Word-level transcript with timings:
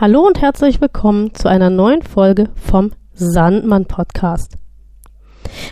Hallo 0.00 0.24
und 0.24 0.40
herzlich 0.40 0.80
willkommen 0.80 1.34
zu 1.34 1.48
einer 1.48 1.70
neuen 1.70 2.02
Folge 2.02 2.50
vom 2.54 2.92
Sandmann 3.14 3.86
Podcast. 3.86 4.56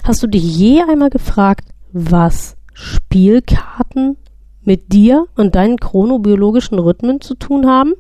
Hast 0.02 0.20
du 0.20 0.26
dich 0.26 0.42
je 0.42 0.82
einmal 0.82 1.10
gefragt, 1.10 1.68
was 1.92 2.56
Spielkarten 2.72 4.16
mit 4.62 4.92
dir 4.92 5.28
und 5.36 5.54
deinen 5.54 5.76
chronobiologischen 5.76 6.80
Rhythmen 6.80 7.20
zu 7.20 7.36
tun 7.36 7.68
haben? 7.68 7.92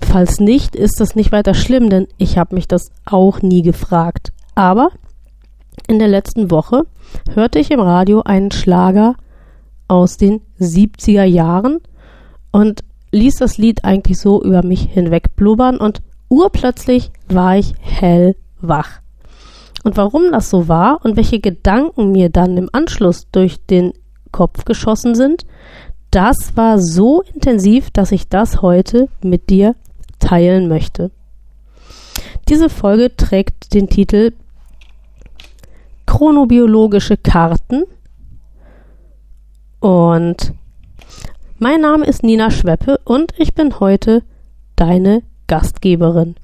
Falls 0.00 0.40
nicht, 0.40 0.74
ist 0.74 0.98
das 0.98 1.14
nicht 1.14 1.30
weiter 1.30 1.52
schlimm, 1.52 1.90
denn 1.90 2.08
ich 2.16 2.38
habe 2.38 2.54
mich 2.54 2.66
das 2.66 2.92
auch 3.04 3.42
nie 3.42 3.60
gefragt. 3.60 4.32
Aber 4.54 4.88
in 5.86 5.98
der 5.98 6.08
letzten 6.08 6.50
Woche 6.50 6.86
hörte 7.34 7.58
ich 7.58 7.70
im 7.70 7.80
Radio 7.80 8.22
einen 8.22 8.52
Schlager 8.52 9.16
aus 9.86 10.16
den 10.16 10.40
70er 10.58 11.24
Jahren 11.24 11.80
und 12.52 12.84
ließ 13.12 13.36
das 13.36 13.58
Lied 13.58 13.84
eigentlich 13.84 14.18
so 14.18 14.42
über 14.42 14.64
mich 14.64 14.82
hinweg 14.82 15.36
blubbern 15.36 15.78
und 15.78 16.02
urplötzlich 16.28 17.10
war 17.28 17.56
ich 17.56 17.74
hellwach. 17.80 19.00
Und 19.84 19.96
warum 19.96 20.32
das 20.32 20.50
so 20.50 20.68
war 20.68 21.04
und 21.04 21.16
welche 21.16 21.40
Gedanken 21.40 22.12
mir 22.12 22.30
dann 22.30 22.56
im 22.56 22.68
Anschluss 22.72 23.28
durch 23.30 23.64
den 23.66 23.92
Kopf 24.30 24.64
geschossen 24.64 25.14
sind, 25.14 25.44
das 26.10 26.56
war 26.56 26.78
so 26.78 27.22
intensiv, 27.22 27.90
dass 27.90 28.12
ich 28.12 28.28
das 28.28 28.62
heute 28.62 29.08
mit 29.22 29.50
dir 29.50 29.74
teilen 30.18 30.68
möchte. 30.68 31.10
Diese 32.48 32.68
Folge 32.68 33.16
trägt 33.16 33.74
den 33.74 33.88
Titel 33.88 34.32
Chronobiologische 36.06 37.16
Karten 37.16 37.84
und 39.80 40.52
mein 41.62 41.80
Name 41.80 42.06
ist 42.06 42.24
Nina 42.24 42.50
Schweppe 42.50 42.98
und 43.04 43.34
ich 43.38 43.54
bin 43.54 43.78
heute 43.78 44.24
deine 44.74 45.22
Gastgeberin. 45.46 46.34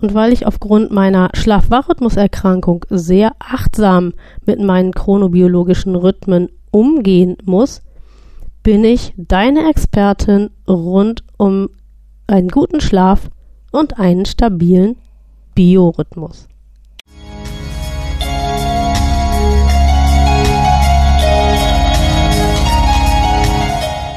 Und 0.00 0.14
weil 0.14 0.32
ich 0.32 0.46
aufgrund 0.46 0.92
meiner 0.92 1.30
Schlaf-Wach-Rhythmuserkrankung 1.34 2.86
sehr 2.90 3.32
achtsam 3.40 4.12
mit 4.46 4.60
meinen 4.60 4.92
chronobiologischen 4.92 5.96
Rhythmen 5.96 6.48
umgehen 6.70 7.38
muss, 7.44 7.82
bin 8.62 8.84
ich 8.84 9.12
deine 9.16 9.68
Expertin 9.68 10.50
rund 10.68 11.24
um 11.36 11.68
einen 12.28 12.50
guten 12.50 12.80
Schlaf 12.80 13.30
und 13.72 13.98
einen 13.98 14.26
stabilen 14.26 14.94
Biorhythmus. 15.56 16.46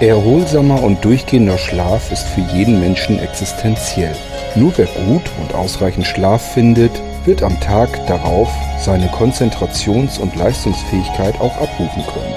Erholsamer 0.08 0.84
und 0.84 1.06
durchgehender 1.06 1.58
Schlaf 1.58 2.12
ist 2.12 2.28
für 2.28 2.42
jeden 2.54 2.80
Menschen 2.80 3.20
existenziell. 3.20 4.16
Nur 4.56 4.74
wer 4.76 4.86
gut 4.86 5.24
und 5.42 5.56
ausreichend 5.56 6.06
Schlaf 6.06 6.54
findet, 6.54 6.92
wird 7.26 7.42
am 7.42 7.60
Tag 7.62 8.06
darauf 8.08 8.50
seine 8.80 9.08
Konzentrations- 9.08 10.20
und 10.20 10.36
Leistungsfähigkeit 10.36 11.40
auch 11.40 11.56
abrufen 11.56 12.04
können. 12.06 12.36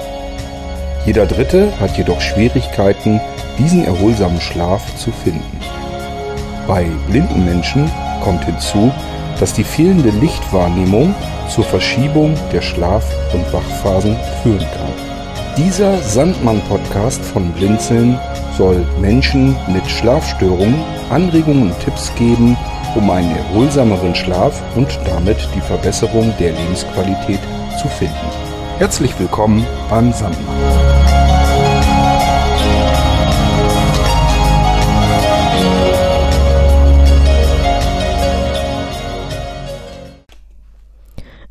Jeder 1.05 1.25
Dritte 1.25 1.71
hat 1.79 1.97
jedoch 1.97 2.21
Schwierigkeiten, 2.21 3.19
diesen 3.59 3.83
erholsamen 3.85 4.39
Schlaf 4.39 4.95
zu 4.95 5.11
finden. 5.11 5.59
Bei 6.67 6.85
blinden 7.09 7.43
Menschen 7.43 7.91
kommt 8.23 8.45
hinzu, 8.45 8.93
dass 9.39 9.53
die 9.53 9.65
fehlende 9.65 10.11
Lichtwahrnehmung 10.11 11.13
zur 11.49 11.65
Verschiebung 11.65 12.35
der 12.53 12.61
Schlaf- 12.61 13.13
und 13.33 13.51
Wachphasen 13.51 14.15
führen 14.41 14.59
kann. 14.59 15.16
Dieser 15.57 15.97
Sandmann-Podcast 16.03 17.19
von 17.25 17.51
Blinzeln 17.53 18.19
soll 18.55 18.85
Menschen 19.01 19.55
mit 19.73 19.87
Schlafstörungen 19.89 20.83
Anregungen 21.09 21.71
und 21.71 21.79
Tipps 21.79 22.13
geben, 22.13 22.55
um 22.95 23.09
einen 23.09 23.35
erholsameren 23.35 24.13
Schlaf 24.13 24.61
und 24.75 24.87
damit 25.03 25.49
die 25.55 25.61
Verbesserung 25.61 26.31
der 26.39 26.51
Lebensqualität 26.51 27.39
zu 27.81 27.87
finden. 27.87 28.13
Herzlich 28.77 29.19
willkommen 29.19 29.65
beim 29.89 30.13
Sandmann. 30.13 30.45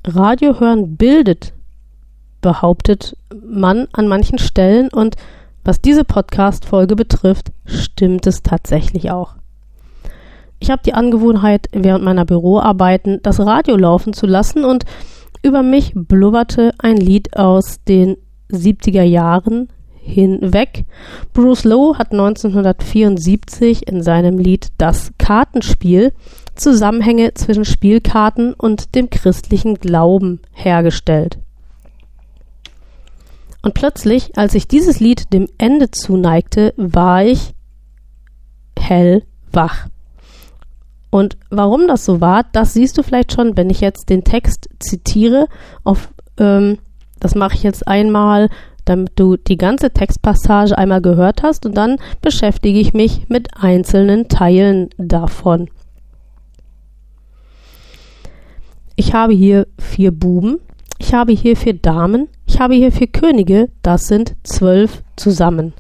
Radio 0.05 0.61
hören 0.61 0.97
bildet 0.97 1.53
behauptet 2.41 3.17
man 3.57 3.89
an 3.93 4.09
manchen 4.09 4.39
Stellen 4.39 4.89
und 4.89 5.17
was 5.65 5.81
diese 5.81 6.05
Podcast-Folge 6.05 6.95
betrifft, 6.95 7.51
stimmt 7.65 8.27
es 8.27 8.43
tatsächlich 8.43 9.11
auch. 9.11 9.35
Ich 10.59 10.71
habe 10.71 10.83
die 10.85 10.95
Angewohnheit, 10.95 11.69
während 11.73 12.05
meiner 12.05 12.25
Büroarbeiten 12.25 13.21
das 13.23 13.41
Radio 13.41 13.77
laufen 13.77 14.13
zu 14.13 14.27
lassen 14.27 14.65
und 14.65 14.85
über 15.43 15.63
mich 15.63 15.93
blubberte 15.95 16.73
ein 16.79 16.97
Lied 16.97 17.37
aus 17.37 17.79
den 17.87 18.17
70er 18.51 19.03
Jahren 19.03 19.69
hinweg. 20.01 20.85
Bruce 21.35 21.65
Lowe 21.65 21.99
hat 21.99 22.13
1974 22.13 23.87
in 23.89 24.03
seinem 24.03 24.39
Lied 24.39 24.69
Das 24.79 25.13
Kartenspiel 25.19 26.13
Zusammenhänge 26.55 27.35
zwischen 27.35 27.65
Spielkarten 27.65 28.55
und 28.55 28.95
dem 28.95 29.11
christlichen 29.11 29.75
Glauben 29.75 30.41
hergestellt. 30.53 31.39
Und 33.67 33.75
plötzlich, 33.75 34.39
als 34.39 34.55
ich 34.55 34.69
dieses 34.69 35.01
Lied 35.01 35.33
dem 35.33 35.49
Ende 35.59 35.91
zuneigte, 35.91 36.73
war 36.77 37.25
ich 37.25 37.53
hellwach. 38.79 39.89
Und 41.11 41.37
warum 41.51 41.89
das 41.89 42.05
so 42.05 42.21
war, 42.21 42.45
das 42.53 42.75
siehst 42.75 42.97
du 42.97 43.03
vielleicht 43.03 43.33
schon, 43.33 43.57
wenn 43.57 43.69
ich 43.69 43.81
jetzt 43.81 44.09
den 44.09 44.23
Text 44.23 44.69
zitiere. 44.79 45.49
Auf, 45.83 46.15
ähm, 46.39 46.79
das 47.19 47.35
mache 47.35 47.57
ich 47.57 47.65
jetzt 47.65 47.89
einmal, 47.89 48.51
damit 48.85 49.11
du 49.17 49.37
die 49.37 49.57
ganze 49.57 49.91
Textpassage 49.91 50.79
einmal 50.79 51.03
gehört 51.03 51.43
hast 51.43 51.67
und 51.67 51.77
dann 51.77 51.97
beschäftige 52.23 52.79
ich 52.79 52.95
mich 52.95 53.29
mit 53.29 53.49
einzelnen 53.61 54.29
Teilen 54.29 54.91
davon. 54.97 55.71
Ich 58.95 59.13
habe 59.13 59.33
hier 59.33 59.67
vier 59.77 60.13
Buben, 60.13 60.61
ich 60.99 61.15
habe 61.15 61.33
hier 61.33 61.57
vier 61.57 61.75
Damen, 61.75 62.29
ich 62.47 62.61
habe 62.61 62.75
hier 62.75 62.93
vier 62.93 63.09
Könige, 63.09 63.69
das 63.83 64.07
sind 64.07 64.37
zwölf 64.43 65.03
zusammen. 65.17 65.75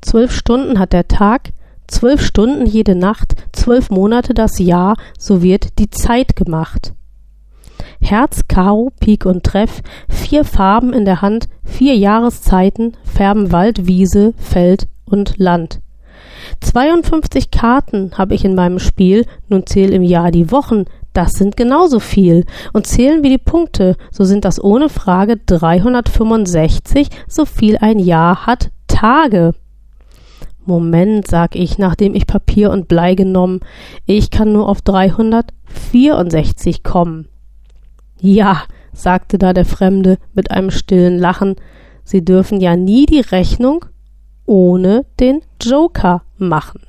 Zwölf 0.00 0.32
Stunden 0.32 0.78
hat 0.78 0.92
der 0.92 1.08
Tag, 1.08 1.52
zwölf 1.86 2.22
Stunden 2.22 2.66
jede 2.66 2.94
Nacht, 2.94 3.34
zwölf 3.52 3.90
Monate 3.90 4.34
das 4.34 4.58
Jahr, 4.58 4.96
so 5.18 5.42
wird 5.42 5.78
die 5.78 5.90
Zeit 5.90 6.36
gemacht. 6.36 6.92
Herz, 8.00 8.42
Karo, 8.48 8.92
Pik 9.00 9.26
und 9.26 9.44
Treff, 9.44 9.82
vier 10.08 10.44
Farben 10.44 10.92
in 10.92 11.04
der 11.04 11.22
Hand, 11.22 11.48
vier 11.64 11.94
Jahreszeiten, 11.96 12.96
färben 13.04 13.52
Wald, 13.52 13.86
Wiese, 13.86 14.34
Feld 14.36 14.88
und 15.04 15.38
Land. 15.38 15.80
52 16.60 17.50
Karten 17.50 18.12
habe 18.16 18.34
ich 18.34 18.44
in 18.44 18.54
meinem 18.54 18.78
Spiel, 18.78 19.26
nun 19.48 19.66
zähl 19.66 19.92
im 19.92 20.02
Jahr 20.02 20.30
die 20.30 20.50
Wochen, 20.50 20.84
das 21.16 21.32
sind 21.32 21.56
genauso 21.56 22.00
viel. 22.00 22.44
Und 22.72 22.86
zählen 22.86 23.22
wir 23.22 23.30
die 23.30 23.38
Punkte, 23.38 23.96
so 24.10 24.24
sind 24.24 24.44
das 24.44 24.62
ohne 24.62 24.88
Frage 24.88 25.36
365, 25.38 27.08
so 27.28 27.44
viel 27.44 27.76
ein 27.78 27.98
Jahr 27.98 28.46
hat 28.46 28.70
Tage. 28.86 29.54
Moment, 30.64 31.28
sag 31.28 31.54
ich, 31.54 31.78
nachdem 31.78 32.14
ich 32.14 32.26
Papier 32.26 32.70
und 32.70 32.88
Blei 32.88 33.14
genommen, 33.14 33.60
ich 34.04 34.30
kann 34.30 34.52
nur 34.52 34.68
auf 34.68 34.82
364 34.82 36.82
kommen. 36.82 37.28
Ja, 38.20 38.62
sagte 38.92 39.38
da 39.38 39.52
der 39.52 39.64
Fremde 39.64 40.18
mit 40.34 40.50
einem 40.50 40.70
stillen 40.70 41.18
Lachen, 41.18 41.56
Sie 42.08 42.24
dürfen 42.24 42.60
ja 42.60 42.76
nie 42.76 43.04
die 43.04 43.20
Rechnung 43.20 43.84
ohne 44.46 45.04
den 45.18 45.42
Joker 45.60 46.22
machen. 46.38 46.82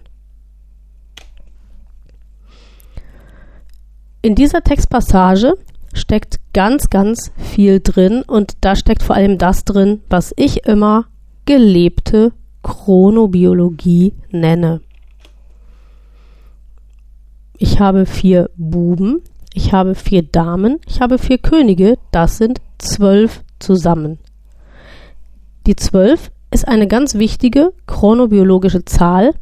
In 4.28 4.36
dieser 4.36 4.62
Textpassage 4.62 5.54
steckt 5.94 6.42
ganz, 6.52 6.90
ganz 6.90 7.32
viel 7.38 7.80
drin 7.80 8.24
und 8.28 8.58
da 8.60 8.76
steckt 8.76 9.02
vor 9.02 9.16
allem 9.16 9.38
das 9.38 9.64
drin, 9.64 10.02
was 10.10 10.34
ich 10.36 10.66
immer 10.66 11.06
gelebte 11.46 12.34
Chronobiologie 12.62 14.16
nenne. 14.30 14.82
Ich 17.58 17.80
habe 17.80 18.06
vier 18.06 18.50
Buben, 18.58 19.22
ich 19.54 19.72
habe 19.72 19.96
vier 19.96 20.24
Damen, 20.24 20.82
ich 20.86 21.00
habe 21.00 21.20
vier 21.20 21.38
Könige, 21.38 21.98
das 22.12 22.38
sind 22.38 22.60
zwölf 22.80 23.46
zusammen. 23.60 24.20
Die 25.68 25.78
zwölf 25.78 26.32
ist 26.52 26.68
eine 26.68 26.88
ganz 26.88 27.16
wichtige 27.16 27.72
chronobiologische 27.86 28.84
Zahl, 28.84 29.36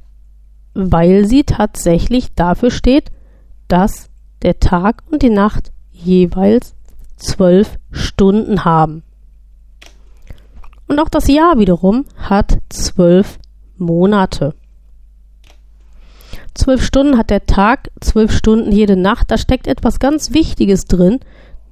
weil 0.75 1.25
sie 1.25 1.43
tatsächlich 1.43 2.35
dafür 2.35 2.69
steht, 2.69 3.09
dass 3.67 4.11
der 4.45 4.59
Tag 4.59 5.01
und 5.09 5.23
die 5.23 5.31
Nacht 5.31 5.71
jeweils 5.91 6.75
zwölf 7.17 7.79
Stunden 7.91 8.63
haben. 8.63 9.01
Und 10.87 10.99
auch 10.99 11.09
das 11.09 11.27
Jahr 11.27 11.57
wiederum 11.57 12.05
hat 12.15 12.59
zwölf 12.69 13.39
Monate. 13.77 14.53
Zwölf 16.53 16.83
Stunden 16.83 17.17
hat 17.17 17.31
der 17.31 17.47
Tag, 17.47 17.89
zwölf 18.01 18.31
Stunden 18.31 18.71
jede 18.71 18.95
Nacht. 18.95 19.31
Da 19.31 19.39
steckt 19.39 19.65
etwas 19.65 19.97
ganz 19.97 20.31
Wichtiges 20.31 20.85
drin, 20.85 21.21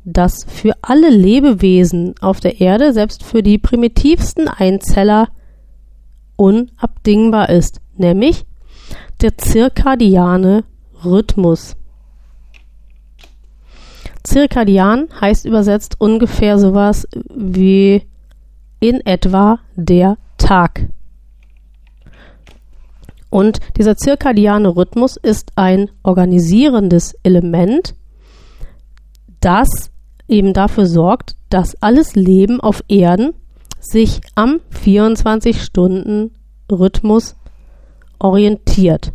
das 0.03 0.43
für 0.43 0.73
alle 0.81 1.11
Lebewesen 1.11 2.15
auf 2.21 2.39
der 2.39 2.59
Erde, 2.59 2.91
selbst 2.91 3.21
für 3.23 3.43
die 3.43 3.59
primitivsten 3.59 4.47
Einzeller, 4.47 5.29
unabdingbar 6.37 7.49
ist, 7.49 7.81
nämlich 7.95 8.45
der 9.21 9.37
zirkadiane 9.37 10.63
Rhythmus. 11.05 11.75
Zirkadian 14.23 15.09
heißt 15.19 15.45
übersetzt 15.45 15.95
ungefähr 15.99 16.57
sowas 16.57 17.05
wie 17.33 18.03
in 18.79 19.05
etwa 19.05 19.59
der 19.75 20.17
Tag. 20.37 20.87
Und 23.29 23.59
dieser 23.77 23.97
zirkadiane 23.97 24.75
Rhythmus 24.75 25.17
ist 25.17 25.51
ein 25.55 25.91
organisierendes 26.03 27.15
Element, 27.23 27.95
das 29.39 29.67
eben 30.27 30.53
dafür 30.53 30.85
sorgt, 30.85 31.35
dass 31.49 31.81
alles 31.81 32.13
Leben 32.15 32.61
auf 32.61 32.83
Erden 32.87 33.33
sich 33.79 34.21
am 34.35 34.59
24-Stunden-Rhythmus 34.71 37.35
orientiert. 38.19 39.11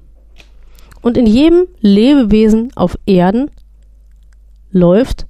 Und 1.00 1.16
in 1.16 1.26
jedem 1.26 1.68
Lebewesen 1.80 2.72
auf 2.74 2.98
Erden 3.06 3.52
läuft 4.70 5.26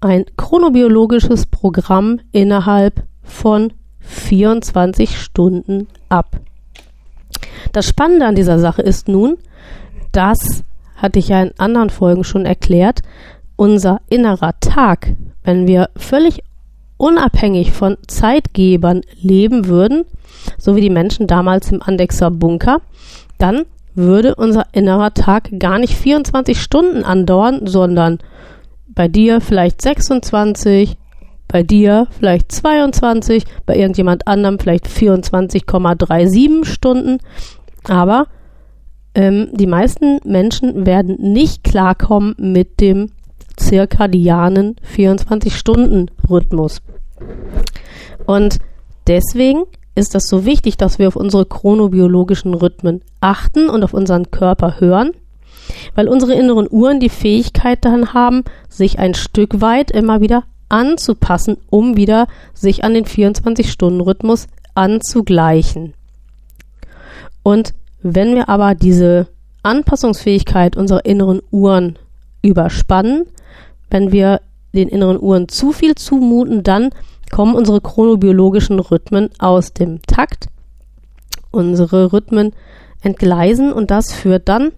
ein 0.00 0.26
chronobiologisches 0.36 1.46
Programm 1.46 2.20
innerhalb 2.32 3.04
von 3.22 3.72
24 4.00 5.18
Stunden 5.18 5.88
ab. 6.08 6.38
Das 7.72 7.88
Spannende 7.88 8.26
an 8.26 8.34
dieser 8.34 8.58
Sache 8.58 8.82
ist 8.82 9.08
nun, 9.08 9.38
das 10.12 10.62
hatte 10.96 11.18
ich 11.18 11.28
ja 11.28 11.42
in 11.42 11.52
anderen 11.58 11.90
Folgen 11.90 12.24
schon 12.24 12.46
erklärt, 12.46 13.00
unser 13.56 14.00
innerer 14.08 14.54
Tag, 14.60 15.12
wenn 15.42 15.66
wir 15.66 15.90
völlig 15.96 16.42
unabhängig 16.96 17.72
von 17.72 17.96
Zeitgebern 18.06 19.02
leben 19.20 19.66
würden, 19.66 20.04
so 20.58 20.76
wie 20.76 20.80
die 20.80 20.90
Menschen 20.90 21.26
damals 21.26 21.72
im 21.72 21.82
Andexer 21.82 22.30
Bunker, 22.30 22.80
dann 23.38 23.64
würde 23.94 24.34
unser 24.34 24.66
innerer 24.72 25.14
Tag 25.14 25.50
gar 25.58 25.78
nicht 25.78 25.94
24 25.94 26.60
Stunden 26.60 27.04
andauern, 27.04 27.66
sondern 27.66 28.18
bei 28.94 29.08
dir 29.08 29.40
vielleicht 29.40 29.82
26, 29.82 30.96
bei 31.48 31.62
dir 31.62 32.06
vielleicht 32.10 32.52
22, 32.52 33.44
bei 33.66 33.76
irgendjemand 33.76 34.26
anderem 34.26 34.58
vielleicht 34.58 34.86
24,37 34.86 36.64
Stunden. 36.64 37.18
Aber 37.84 38.26
ähm, 39.14 39.48
die 39.52 39.66
meisten 39.66 40.20
Menschen 40.24 40.86
werden 40.86 41.16
nicht 41.20 41.64
klarkommen 41.64 42.34
mit 42.38 42.80
dem 42.80 43.10
zirkadianen 43.56 44.76
24-Stunden-Rhythmus. 44.96 46.82
Und 48.26 48.58
deswegen 49.06 49.64
ist 49.94 50.14
das 50.14 50.24
so 50.24 50.44
wichtig, 50.44 50.76
dass 50.76 50.98
wir 50.98 51.08
auf 51.08 51.16
unsere 51.16 51.46
chronobiologischen 51.46 52.54
Rhythmen 52.54 53.02
achten 53.20 53.68
und 53.68 53.84
auf 53.84 53.94
unseren 53.94 54.30
Körper 54.30 54.80
hören, 54.80 55.12
weil 55.94 56.08
unsere 56.08 56.34
inneren 56.34 56.68
Uhren 56.70 57.00
die 57.00 57.08
Fähigkeit 57.08 57.84
dann 57.84 58.12
haben, 58.14 58.44
sich 58.68 58.98
ein 58.98 59.14
Stück 59.14 59.60
weit 59.60 59.90
immer 59.90 60.20
wieder 60.20 60.44
anzupassen, 60.68 61.56
um 61.70 61.96
wieder 61.96 62.26
sich 62.52 62.84
an 62.84 62.94
den 62.94 63.04
24-Stunden-Rhythmus 63.04 64.46
anzugleichen. 64.74 65.94
Und 67.42 67.74
wenn 68.02 68.34
wir 68.34 68.48
aber 68.48 68.74
diese 68.74 69.28
Anpassungsfähigkeit 69.62 70.76
unserer 70.76 71.04
inneren 71.04 71.40
Uhren 71.50 71.98
überspannen, 72.42 73.26
wenn 73.90 74.12
wir 74.12 74.40
den 74.74 74.88
inneren 74.88 75.20
Uhren 75.20 75.48
zu 75.48 75.72
viel 75.72 75.94
zumuten, 75.94 76.62
dann 76.62 76.90
kommen 77.30 77.54
unsere 77.54 77.80
chronobiologischen 77.80 78.78
Rhythmen 78.78 79.30
aus 79.38 79.72
dem 79.72 80.02
Takt. 80.02 80.48
Unsere 81.50 82.12
Rhythmen 82.12 82.52
entgleisen 83.02 83.72
und 83.72 83.90
das 83.90 84.12
führt 84.12 84.48
dann 84.48 84.72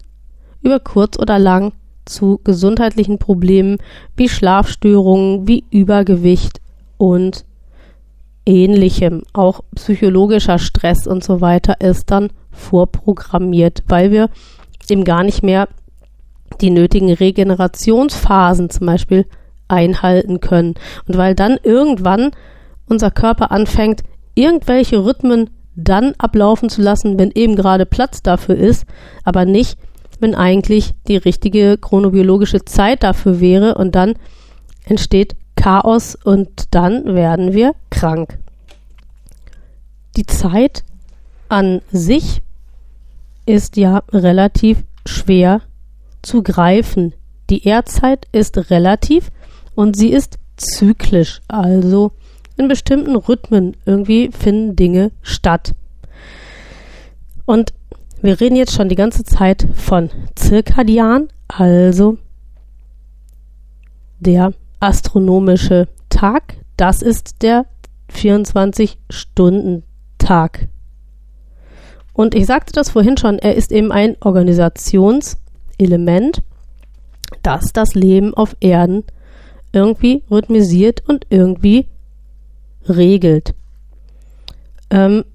über 0.67 0.79
kurz 0.79 1.17
oder 1.17 1.39
lang 1.39 1.71
zu 2.05 2.39
gesundheitlichen 2.43 3.19
Problemen 3.19 3.77
wie 4.15 4.29
Schlafstörungen, 4.29 5.47
wie 5.47 5.63
Übergewicht 5.71 6.61
und 6.97 7.45
ähnlichem. 8.45 9.23
Auch 9.33 9.61
psychologischer 9.75 10.59
Stress 10.59 11.07
und 11.07 11.23
so 11.23 11.41
weiter 11.41 11.79
ist 11.81 12.11
dann 12.11 12.29
vorprogrammiert, 12.51 13.83
weil 13.87 14.11
wir 14.11 14.29
eben 14.89 15.03
gar 15.03 15.23
nicht 15.23 15.41
mehr 15.41 15.67
die 16.61 16.69
nötigen 16.69 17.11
Regenerationsphasen 17.11 18.69
zum 18.69 18.87
Beispiel 18.87 19.25
einhalten 19.67 20.39
können. 20.39 20.75
Und 21.07 21.17
weil 21.17 21.35
dann 21.35 21.57
irgendwann 21.63 22.31
unser 22.87 23.11
Körper 23.11 23.51
anfängt, 23.51 24.03
irgendwelche 24.33 25.03
Rhythmen 25.03 25.49
dann 25.75 26.13
ablaufen 26.17 26.69
zu 26.69 26.81
lassen, 26.81 27.19
wenn 27.19 27.31
eben 27.31 27.55
gerade 27.55 27.85
Platz 27.85 28.23
dafür 28.23 28.55
ist, 28.55 28.85
aber 29.23 29.45
nicht, 29.45 29.77
wenn 30.19 30.35
eigentlich 30.35 30.93
die 31.07 31.17
richtige 31.17 31.77
chronobiologische 31.77 32.65
Zeit 32.65 33.03
dafür 33.03 33.39
wäre 33.39 33.75
und 33.75 33.95
dann 33.95 34.15
entsteht 34.85 35.35
Chaos 35.55 36.15
und 36.15 36.73
dann 36.75 37.15
werden 37.15 37.53
wir 37.53 37.73
krank. 37.89 38.37
Die 40.15 40.25
Zeit 40.25 40.83
an 41.49 41.81
sich 41.91 42.41
ist 43.45 43.77
ja 43.77 44.03
relativ 44.11 44.83
schwer 45.05 45.61
zu 46.21 46.43
greifen. 46.43 47.13
Die 47.49 47.65
Erdzeit 47.65 48.27
ist 48.31 48.69
relativ 48.69 49.31
und 49.75 49.95
sie 49.95 50.09
ist 50.09 50.37
zyklisch, 50.57 51.41
also 51.47 52.11
in 52.57 52.67
bestimmten 52.67 53.15
Rhythmen 53.15 53.77
irgendwie 53.85 54.31
finden 54.31 54.75
Dinge 54.75 55.11
statt. 55.21 55.73
Und 57.45 57.73
wir 58.21 58.39
reden 58.39 58.55
jetzt 58.55 58.73
schon 58.73 58.87
die 58.89 58.95
ganze 58.95 59.23
Zeit 59.23 59.67
von 59.73 60.11
Zirkadian, 60.35 61.29
also 61.47 62.19
der 64.19 64.53
astronomische 64.79 65.87
Tag. 66.09 66.57
Das 66.77 67.01
ist 67.01 67.41
der 67.41 67.65
24-Stunden-Tag. 68.13 70.67
Und 72.13 72.35
ich 72.35 72.45
sagte 72.47 72.73
das 72.73 72.89
vorhin 72.89 73.15
schon, 73.17 73.39
er 73.39 73.55
ist 73.55 73.71
eben 73.71 73.91
ein 73.91 74.17
Organisationselement, 74.21 76.41
das 77.43 77.73
das 77.73 77.93
Leben 77.93 78.33
auf 78.33 78.55
Erden 78.59 79.03
irgendwie 79.71 80.23
rhythmisiert 80.31 81.07
und 81.07 81.27
irgendwie 81.29 81.85
regelt. 82.87 83.53
Ähm, 84.89 85.25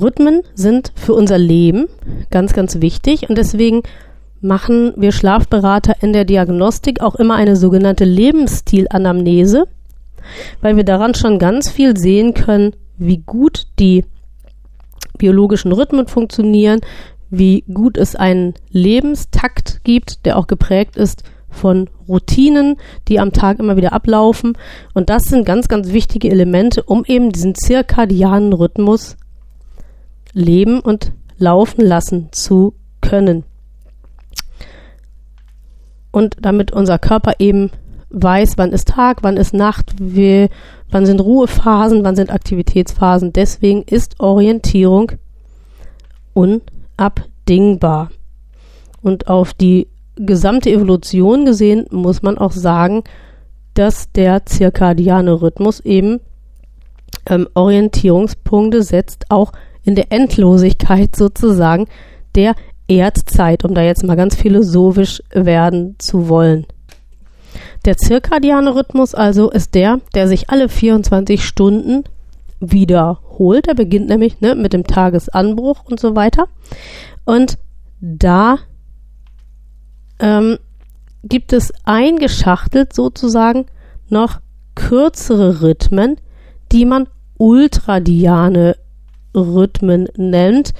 Rhythmen 0.00 0.42
sind 0.54 0.92
für 0.94 1.14
unser 1.14 1.38
Leben 1.38 1.86
ganz, 2.30 2.52
ganz 2.52 2.80
wichtig 2.80 3.28
und 3.28 3.38
deswegen 3.38 3.82
machen 4.40 4.92
wir 4.96 5.12
Schlafberater 5.12 5.94
in 6.02 6.12
der 6.12 6.24
Diagnostik 6.24 7.00
auch 7.00 7.14
immer 7.14 7.36
eine 7.36 7.56
sogenannte 7.56 8.04
Lebensstilanamnese, 8.04 9.66
weil 10.60 10.76
wir 10.76 10.84
daran 10.84 11.14
schon 11.14 11.38
ganz 11.38 11.70
viel 11.70 11.96
sehen 11.96 12.34
können, 12.34 12.74
wie 12.98 13.18
gut 13.18 13.66
die 13.78 14.04
biologischen 15.16 15.72
Rhythmen 15.72 16.06
funktionieren, 16.06 16.80
wie 17.30 17.64
gut 17.72 17.96
es 17.96 18.16
einen 18.16 18.54
Lebenstakt 18.70 19.80
gibt, 19.84 20.26
der 20.26 20.36
auch 20.36 20.46
geprägt 20.46 20.96
ist 20.96 21.24
von 21.48 21.88
Routinen, 22.08 22.76
die 23.08 23.20
am 23.20 23.32
Tag 23.32 23.58
immer 23.60 23.76
wieder 23.76 23.92
ablaufen. 23.92 24.58
Und 24.92 25.08
das 25.08 25.24
sind 25.24 25.46
ganz, 25.46 25.68
ganz 25.68 25.92
wichtige 25.92 26.30
Elemente, 26.30 26.82
um 26.82 27.04
eben 27.06 27.30
diesen 27.30 27.54
zirkadianen 27.54 28.52
Rhythmus 28.52 29.16
leben 30.34 30.80
und 30.80 31.12
laufen 31.38 31.82
lassen 31.84 32.28
zu 32.32 32.74
können. 33.00 33.44
Und 36.10 36.36
damit 36.40 36.72
unser 36.72 36.98
Körper 36.98 37.34
eben 37.38 37.70
weiß, 38.10 38.56
wann 38.56 38.72
ist 38.72 38.88
Tag, 38.88 39.22
wann 39.22 39.36
ist 39.36 39.54
Nacht, 39.54 39.94
wie, 39.98 40.48
wann 40.90 41.06
sind 41.06 41.20
Ruhephasen, 41.20 42.04
wann 42.04 42.14
sind 42.14 42.30
Aktivitätsphasen. 42.30 43.32
Deswegen 43.32 43.82
ist 43.82 44.20
Orientierung 44.20 45.12
unabdingbar. 46.32 48.10
Und 49.02 49.28
auf 49.28 49.54
die 49.54 49.88
gesamte 50.16 50.70
Evolution 50.70 51.44
gesehen 51.44 51.86
muss 51.90 52.22
man 52.22 52.38
auch 52.38 52.52
sagen, 52.52 53.02
dass 53.74 54.10
der 54.12 54.46
zirkadiane 54.46 55.42
Rhythmus 55.42 55.80
eben 55.80 56.20
ähm, 57.26 57.48
Orientierungspunkte 57.54 58.82
setzt, 58.82 59.30
auch 59.30 59.52
in 59.84 59.94
der 59.94 60.10
Endlosigkeit 60.10 61.14
sozusagen 61.14 61.86
der 62.34 62.54
Erdzeit, 62.88 63.64
um 63.64 63.74
da 63.74 63.82
jetzt 63.82 64.04
mal 64.04 64.16
ganz 64.16 64.34
philosophisch 64.34 65.22
werden 65.30 65.96
zu 65.98 66.28
wollen. 66.28 66.66
Der 67.84 67.96
zirkadiane 67.96 68.74
Rhythmus 68.74 69.14
also 69.14 69.50
ist 69.50 69.74
der, 69.74 70.00
der 70.14 70.28
sich 70.28 70.50
alle 70.50 70.68
24 70.68 71.44
Stunden 71.44 72.04
wiederholt. 72.60 73.68
Er 73.68 73.74
beginnt 73.74 74.08
nämlich 74.08 74.40
ne, 74.40 74.54
mit 74.54 74.72
dem 74.72 74.84
Tagesanbruch 74.84 75.84
und 75.84 76.00
so 76.00 76.16
weiter. 76.16 76.48
Und 77.24 77.58
da 78.00 78.58
ähm, 80.18 80.58
gibt 81.22 81.52
es 81.52 81.72
eingeschachtelt 81.84 82.92
sozusagen 82.92 83.66
noch 84.08 84.40
kürzere 84.74 85.62
Rhythmen, 85.62 86.16
die 86.72 86.84
man 86.84 87.08
ultradiane 87.38 88.76
Rhythmen 89.34 90.08
nennt. 90.16 90.72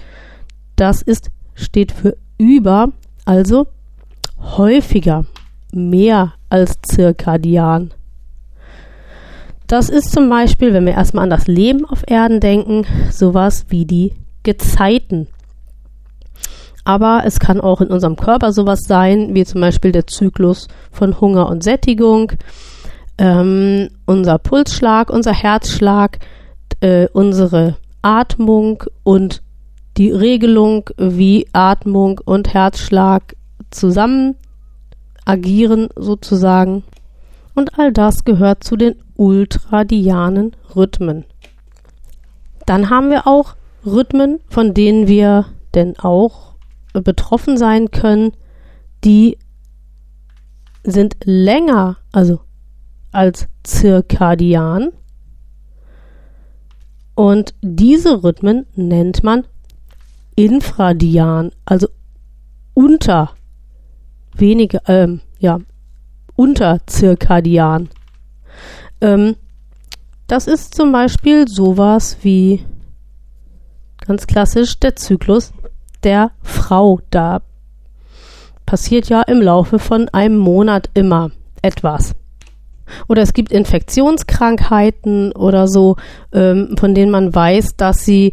Das 0.77 1.03
ist, 1.03 1.31
steht 1.55 1.93
für 1.93 2.17
über, 2.39 2.91
also 3.25 3.67
häufiger, 4.41 5.25
mehr 5.73 6.35
als 6.49 6.81
zirkadian. 6.83 7.93
Das 9.67 9.89
ist 9.89 10.13
zum 10.13 10.29
Beispiel, 10.29 10.75
wenn 10.75 10.85
wir 10.85 10.93
erstmal 10.93 11.25
an 11.25 11.31
das 11.31 11.47
Leben 11.47 11.85
auf 11.87 12.03
Erden 12.07 12.41
denken, 12.41 12.87
sowas 13.11 13.67
wie 13.69 13.87
die 13.87 14.13
Gezeiten. 14.43 15.27
Aber 16.85 17.23
es 17.25 17.39
kann 17.41 17.63
auch 17.63 17.81
in 17.81 17.89
unserem 17.89 18.17
Körper 18.17 18.53
sowas 18.53 18.81
sein, 18.87 19.35
wie 19.35 19.45
zum 19.45 19.63
Beispiel 19.63 19.91
der 19.91 20.07
Zyklus 20.07 20.69
von 20.91 21.19
Hunger 21.19 21.49
und 21.49 21.65
Sättigung, 21.65 22.33
ähm, 23.17 23.89
unser 24.05 24.39
Pulsschlag, 24.39 25.09
unser 25.09 25.33
Herzschlag, 25.33 26.19
äh, 26.81 27.09
unsere 27.13 27.77
Atmung 28.05 28.85
und 29.03 29.43
die 29.97 30.11
Regelung, 30.11 30.91
wie 30.99 31.47
Atmung 31.53 32.21
und 32.25 32.53
Herzschlag 32.53 33.35
zusammen 33.71 34.37
agieren 35.25 35.89
sozusagen. 35.97 36.85
Und 37.55 37.79
all 37.79 37.93
das 37.93 38.25
gehört 38.25 38.65
zu 38.65 38.77
den 38.77 38.97
ultradianen 39.17 40.55
Rhythmen. 40.75 41.25
Dann 42.67 42.91
haben 42.91 43.11
wir 43.11 43.27
auch 43.27 43.55
Rhythmen, 43.87 44.41
von 44.49 44.75
denen 44.75 45.07
wir 45.07 45.47
denn 45.75 45.99
auch 45.99 46.55
betroffen 46.93 47.57
sein 47.57 47.91
können, 47.91 48.33
die 49.05 49.39
sind 50.83 51.17
länger, 51.25 51.97
also 52.13 52.41
als 53.13 53.49
zirkadian. 53.63 54.93
Und 57.15 57.55
diese 57.63 58.25
Rhythmen 58.25 58.67
nennt 58.75 59.23
man 59.23 59.45
infradian, 60.35 61.53
also 61.65 61.89
unter 62.75 63.31
wenige, 64.35 64.81
ähm, 64.89 65.21
ja, 65.39 65.61
unter 66.35 66.81
zirkadian. 66.87 67.89
Ähm, 69.01 69.37
das 70.27 70.47
ist 70.47 70.75
zum 70.75 70.91
Beispiel 70.91 71.47
sowas 71.47 72.19
wie 72.23 72.65
ganz 74.07 74.27
klassisch 74.27 74.81
der 74.81 74.97
Zyklus 74.97 75.53
der 76.03 76.33
Frau. 76.43 77.01
Da 77.11 77.43
passiert 78.67 79.09
ja 79.09 79.23
im 79.23 79.41
Laufe 79.41 79.79
von 79.79 80.09
einem 80.09 80.39
Monat 80.39 80.91
immer 80.95 81.31
etwas. 81.63 82.15
Oder 83.09 83.23
es 83.23 83.33
gibt 83.33 83.53
Infektionskrankheiten 83.53 85.33
oder 85.33 85.69
so, 85.69 85.97
ähm, 86.33 86.77
von 86.79 86.95
denen 86.95 87.11
man 87.11 87.35
weiß, 87.35 87.77
dass 87.77 88.05
sie 88.05 88.33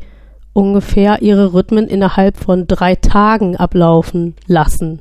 ungefähr 0.53 1.21
ihre 1.21 1.53
Rhythmen 1.53 1.87
innerhalb 1.87 2.37
von 2.37 2.67
drei 2.67 2.95
Tagen 2.95 3.55
ablaufen 3.55 4.35
lassen. 4.47 4.99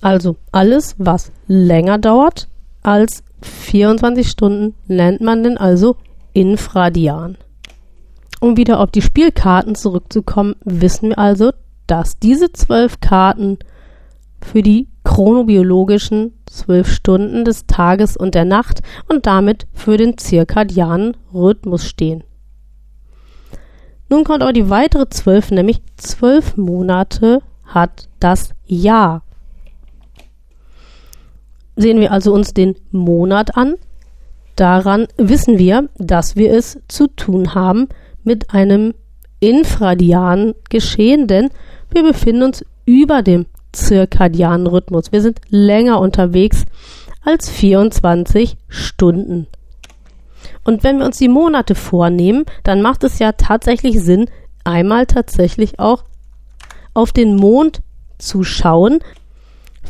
Also 0.00 0.36
alles, 0.52 0.94
was 0.98 1.32
länger 1.48 1.98
dauert 1.98 2.48
als 2.82 3.24
24 3.42 4.28
Stunden, 4.28 4.74
nennt 4.86 5.20
man 5.20 5.42
denn 5.42 5.58
also 5.58 5.96
infradian. 6.32 7.36
Um 8.40 8.56
wieder 8.56 8.78
auf 8.78 8.92
die 8.92 9.02
Spielkarten 9.02 9.74
zurückzukommen, 9.74 10.54
wissen 10.64 11.10
wir 11.10 11.18
also, 11.18 11.50
dass 11.88 12.18
diese 12.18 12.52
zwölf 12.52 13.00
Karten 13.00 13.58
für 14.40 14.62
die 14.62 14.86
chronobiologischen 15.08 16.34
zwölf 16.44 16.92
Stunden 16.92 17.46
des 17.46 17.66
Tages 17.66 18.14
und 18.14 18.34
der 18.34 18.44
Nacht 18.44 18.80
und 19.08 19.24
damit 19.24 19.66
für 19.72 19.96
den 19.96 20.18
zirkadianen 20.18 21.16
Rhythmus 21.32 21.86
stehen. 21.86 22.24
Nun 24.10 24.24
kommt 24.24 24.42
aber 24.42 24.52
die 24.52 24.68
weitere 24.68 25.08
zwölf, 25.08 25.50
nämlich 25.50 25.80
zwölf 25.96 26.58
Monate 26.58 27.40
hat 27.64 28.10
das 28.20 28.50
Jahr. 28.66 29.22
Sehen 31.74 32.00
wir 32.00 32.12
also 32.12 32.34
uns 32.34 32.52
den 32.52 32.76
Monat 32.90 33.56
an. 33.56 33.76
Daran 34.56 35.06
wissen 35.16 35.56
wir, 35.56 35.88
dass 35.96 36.36
wir 36.36 36.52
es 36.52 36.80
zu 36.86 37.06
tun 37.06 37.54
haben 37.54 37.88
mit 38.24 38.52
einem 38.52 38.92
infradianen 39.40 40.54
Geschehen, 40.68 41.26
denn 41.26 41.48
wir 41.90 42.02
befinden 42.02 42.42
uns 42.42 42.62
über 42.84 43.22
dem 43.22 43.46
zirkadianen 43.72 44.66
Rhythmus. 44.66 45.12
Wir 45.12 45.22
sind 45.22 45.40
länger 45.48 46.00
unterwegs 46.00 46.64
als 47.24 47.48
24 47.50 48.56
Stunden. 48.68 49.46
Und 50.64 50.84
wenn 50.84 50.98
wir 50.98 51.06
uns 51.06 51.18
die 51.18 51.28
Monate 51.28 51.74
vornehmen, 51.74 52.44
dann 52.64 52.82
macht 52.82 53.04
es 53.04 53.18
ja 53.18 53.32
tatsächlich 53.32 54.00
Sinn, 54.00 54.30
einmal 54.64 55.06
tatsächlich 55.06 55.78
auch 55.78 56.04
auf 56.94 57.12
den 57.12 57.36
Mond 57.36 57.82
zu 58.18 58.42
schauen, 58.44 59.00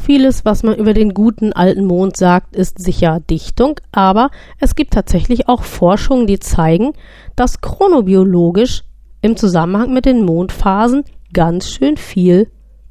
Vieles, 0.02 0.44
was 0.44 0.62
man 0.62 0.76
über 0.76 0.94
den 0.94 1.12
guten 1.12 1.52
alten 1.52 1.85
Mond 1.85 2.16
sagt, 2.16 2.56
ist 2.56 2.78
sicher 2.78 3.20
Dichtung, 3.20 3.80
aber 3.92 4.30
es 4.58 4.75
gibt 4.75 4.94
tatsächlich 4.94 5.49
auch 5.49 5.64
Forschungen, 5.64 6.26
die 6.26 6.38
zeigen, 6.38 6.92
dass 7.37 7.61
chronobiologisch 7.61 8.85
im 9.20 9.37
Zusammenhang 9.37 9.92
mit 9.92 10.06
den 10.06 10.25
Mondphasen 10.25 11.04
ganz 11.32 11.68
schön 11.68 11.97
viel 11.97 12.50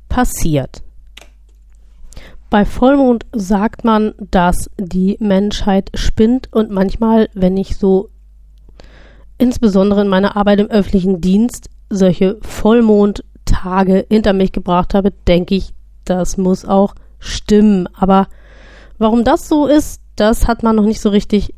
passiert. 0.10 0.82
Bei 2.50 2.64
Vollmond 2.64 3.26
sagt 3.34 3.84
man, 3.84 4.14
dass 4.32 4.70
die 4.80 5.18
Menschheit 5.20 5.92
spinnt 5.96 6.52
und 6.54 6.72
manchmal, 6.72 7.30
wenn 7.34 7.58
ich 7.58 7.78
so 7.78 8.10
insbesondere 9.38 10.02
in 10.02 10.08
meiner 10.08 10.38
Arbeit 10.38 10.60
im 10.60 10.68
öffentlichen 10.70 11.20
Dienst 11.20 11.70
solche 11.90 12.38
Vollmondtage 12.42 14.06
hinter 14.10 14.34
mich 14.34 14.54
gebracht 14.54 14.94
habe, 14.94 15.12
denke 15.28 15.56
ich, 15.56 15.74
das 16.06 16.38
muss 16.38 16.64
auch 16.64 16.96
stimmen. 17.20 17.88
Aber 17.94 18.28
warum 18.98 19.24
das 19.24 19.48
so 19.50 19.68
ist, 19.68 20.02
das 20.16 20.48
hat 20.48 20.64
man 20.64 20.76
noch 20.76 20.86
nicht 20.86 21.02
so 21.02 21.10
richtig 21.10 21.54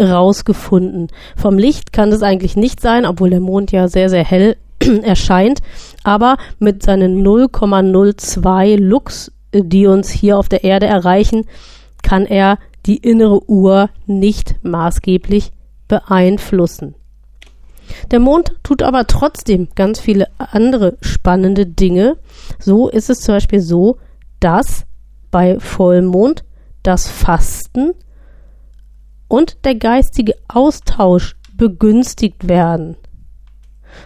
rausgefunden. 0.00 1.08
Vom 1.36 1.56
Licht 1.56 1.92
kann 1.92 2.10
das 2.10 2.22
eigentlich 2.22 2.56
nicht 2.56 2.80
sein, 2.80 3.06
obwohl 3.06 3.30
der 3.30 3.40
Mond 3.40 3.72
ja 3.72 3.88
sehr, 3.88 4.10
sehr 4.10 4.24
hell 4.24 4.56
erscheint. 5.02 5.60
Aber 6.06 6.36
mit 6.60 6.84
seinen 6.84 7.26
0,02 7.26 8.78
Lux, 8.78 9.32
die 9.52 9.88
uns 9.88 10.08
hier 10.08 10.38
auf 10.38 10.48
der 10.48 10.62
Erde 10.62 10.86
erreichen, 10.86 11.46
kann 12.04 12.26
er 12.26 12.60
die 12.86 12.98
innere 12.98 13.50
Uhr 13.50 13.90
nicht 14.06 14.54
maßgeblich 14.62 15.50
beeinflussen. 15.88 16.94
Der 18.12 18.20
Mond 18.20 18.54
tut 18.62 18.84
aber 18.84 19.08
trotzdem 19.08 19.66
ganz 19.74 19.98
viele 19.98 20.28
andere 20.38 20.96
spannende 21.00 21.66
Dinge. 21.66 22.18
So 22.60 22.88
ist 22.88 23.10
es 23.10 23.22
zum 23.22 23.34
Beispiel 23.34 23.60
so, 23.60 23.98
dass 24.38 24.86
bei 25.32 25.58
Vollmond 25.58 26.44
das 26.84 27.08
Fasten 27.08 27.94
und 29.26 29.64
der 29.64 29.74
geistige 29.74 30.36
Austausch 30.46 31.34
begünstigt 31.56 32.46
werden. 32.46 32.96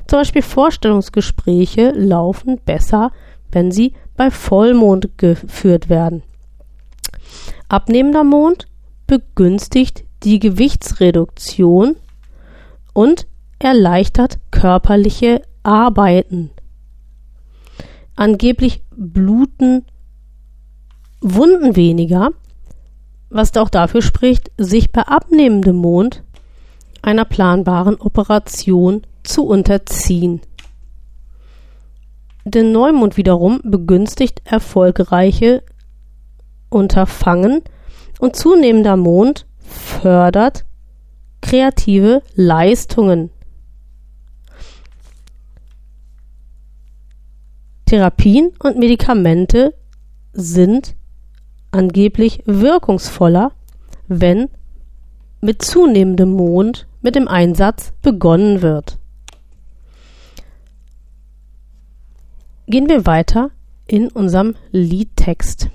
Zum 0.06 0.20
Beispiel 0.20 0.42
Vorstellungsgespräche 0.42 1.90
laufen 1.90 2.60
besser, 2.64 3.10
wenn 3.52 3.70
sie 3.70 3.94
bei 4.16 4.30
Vollmond 4.30 5.18
geführt 5.18 5.88
werden. 5.88 6.22
Abnehmender 7.68 8.24
Mond 8.24 8.66
begünstigt 9.06 10.04
die 10.22 10.38
Gewichtsreduktion 10.38 11.96
und 12.92 13.26
erleichtert 13.58 14.38
körperliche 14.50 15.42
Arbeiten. 15.62 16.50
Angeblich 18.16 18.82
bluten 18.90 19.84
Wunden 21.20 21.76
weniger, 21.76 22.30
was 23.30 23.56
auch 23.56 23.68
dafür 23.68 24.02
spricht, 24.02 24.50
sich 24.58 24.90
bei 24.90 25.02
abnehmendem 25.02 25.76
Mond 25.76 26.22
einer 27.02 27.24
planbaren 27.24 28.00
Operation 28.00 29.06
zu 29.22 29.46
unterziehen. 29.46 30.40
Der 32.44 32.62
Neumond 32.62 33.16
wiederum 33.16 33.60
begünstigt 33.62 34.42
erfolgreiche 34.44 35.62
Unterfangen 36.70 37.62
und 38.18 38.36
zunehmender 38.36 38.96
Mond 38.96 39.46
fördert 39.58 40.64
kreative 41.42 42.22
Leistungen. 42.34 43.30
Therapien 47.86 48.52
und 48.62 48.78
Medikamente 48.78 49.74
sind 50.32 50.94
angeblich 51.72 52.42
wirkungsvoller, 52.46 53.50
wenn 54.06 54.48
mit 55.40 55.62
zunehmendem 55.62 56.30
Mond 56.30 56.86
mit 57.02 57.16
dem 57.16 57.26
Einsatz 57.26 57.92
begonnen 58.00 58.62
wird. 58.62 58.99
Gehen 62.70 62.88
wir 62.88 63.04
weiter 63.04 63.50
in 63.88 64.12
unserem 64.12 64.54
Liedtext. 64.70 65.70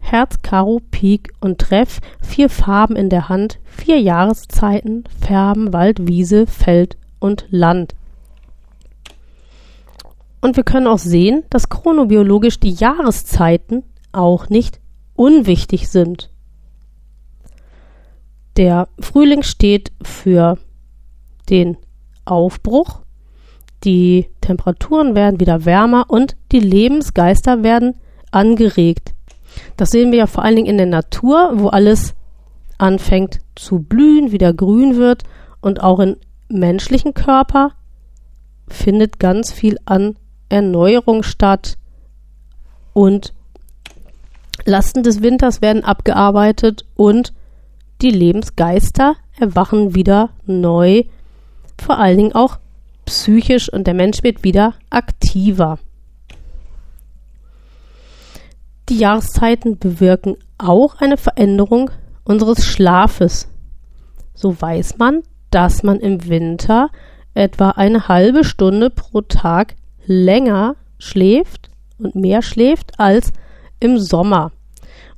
Herz, 0.00 0.42
Karo, 0.42 0.82
Pik 0.90 1.32
und 1.40 1.58
Treff, 1.58 2.00
vier 2.20 2.50
Farben 2.50 2.94
in 2.94 3.08
der 3.08 3.30
Hand, 3.30 3.58
vier 3.64 3.98
Jahreszeiten, 3.98 5.04
Färben, 5.18 5.72
Wald, 5.72 6.06
Wiese, 6.06 6.46
Feld 6.46 6.98
und 7.20 7.46
Land. 7.48 7.94
Und 10.42 10.58
wir 10.58 10.64
können 10.64 10.88
auch 10.88 10.98
sehen, 10.98 11.42
dass 11.48 11.70
chronobiologisch 11.70 12.60
die 12.60 12.74
Jahreszeiten 12.74 13.82
auch 14.12 14.50
nicht 14.50 14.78
unwichtig 15.14 15.88
sind. 15.88 16.28
Der 18.58 18.88
Frühling 18.98 19.42
steht 19.42 19.90
für 20.02 20.58
den 21.48 21.78
Aufbruch, 22.26 23.00
die 23.84 24.28
Temperaturen 24.40 25.14
werden 25.14 25.40
wieder 25.40 25.64
wärmer 25.64 26.06
und 26.08 26.36
die 26.52 26.60
Lebensgeister 26.60 27.62
werden 27.62 27.94
angeregt. 28.30 29.14
Das 29.76 29.90
sehen 29.90 30.12
wir 30.12 30.18
ja 30.18 30.26
vor 30.26 30.44
allen 30.44 30.56
Dingen 30.56 30.68
in 30.68 30.76
der 30.76 30.86
Natur, 30.86 31.52
wo 31.54 31.68
alles 31.68 32.14
anfängt 32.78 33.40
zu 33.54 33.80
blühen, 33.80 34.32
wieder 34.32 34.52
grün 34.52 34.96
wird 34.96 35.24
und 35.60 35.82
auch 35.82 36.00
im 36.00 36.16
menschlichen 36.48 37.14
Körper 37.14 37.72
findet 38.68 39.18
ganz 39.18 39.52
viel 39.52 39.78
an 39.84 40.16
Erneuerung 40.48 41.22
statt 41.22 41.76
und 42.92 43.34
Lasten 44.64 45.02
des 45.02 45.22
Winters 45.22 45.62
werden 45.62 45.84
abgearbeitet 45.84 46.84
und 46.94 47.32
die 48.02 48.10
Lebensgeister 48.10 49.16
erwachen 49.38 49.94
wieder 49.94 50.30
neu, 50.46 51.04
vor 51.78 51.98
allen 51.98 52.18
Dingen 52.18 52.34
auch 52.34 52.58
psychisch 53.10 53.68
und 53.68 53.88
der 53.88 53.94
Mensch 53.94 54.22
wird 54.22 54.44
wieder 54.44 54.74
aktiver. 54.88 55.80
Die 58.88 58.98
Jahreszeiten 58.98 59.78
bewirken 59.78 60.36
auch 60.58 61.00
eine 61.00 61.16
Veränderung 61.16 61.90
unseres 62.24 62.64
Schlafes. 62.64 63.48
So 64.34 64.60
weiß 64.60 64.98
man, 64.98 65.22
dass 65.50 65.82
man 65.82 65.98
im 65.98 66.28
Winter 66.28 66.90
etwa 67.34 67.70
eine 67.70 68.06
halbe 68.06 68.44
Stunde 68.44 68.90
pro 68.90 69.22
Tag 69.22 69.74
länger 70.06 70.76
schläft 70.98 71.68
und 71.98 72.14
mehr 72.14 72.42
schläft 72.42 73.00
als 73.00 73.32
im 73.80 73.98
Sommer. 73.98 74.52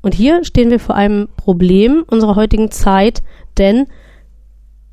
Und 0.00 0.14
hier 0.14 0.44
stehen 0.44 0.70
wir 0.70 0.80
vor 0.80 0.94
einem 0.94 1.28
Problem 1.36 2.04
unserer 2.06 2.36
heutigen 2.36 2.70
Zeit, 2.70 3.22
denn 3.58 3.86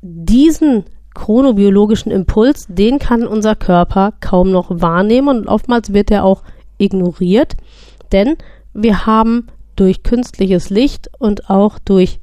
diesen 0.02 0.84
chronobiologischen 1.20 2.10
Impuls, 2.10 2.64
den 2.66 2.98
kann 2.98 3.26
unser 3.26 3.54
Körper 3.54 4.14
kaum 4.20 4.50
noch 4.50 4.70
wahrnehmen 4.70 5.28
und 5.28 5.48
oftmals 5.48 5.92
wird 5.92 6.10
er 6.10 6.24
auch 6.24 6.42
ignoriert, 6.78 7.56
denn 8.10 8.36
wir 8.72 9.04
haben 9.04 9.48
durch 9.76 10.02
künstliches 10.02 10.70
Licht 10.70 11.10
und 11.18 11.50
auch 11.50 11.78
durch 11.78 12.20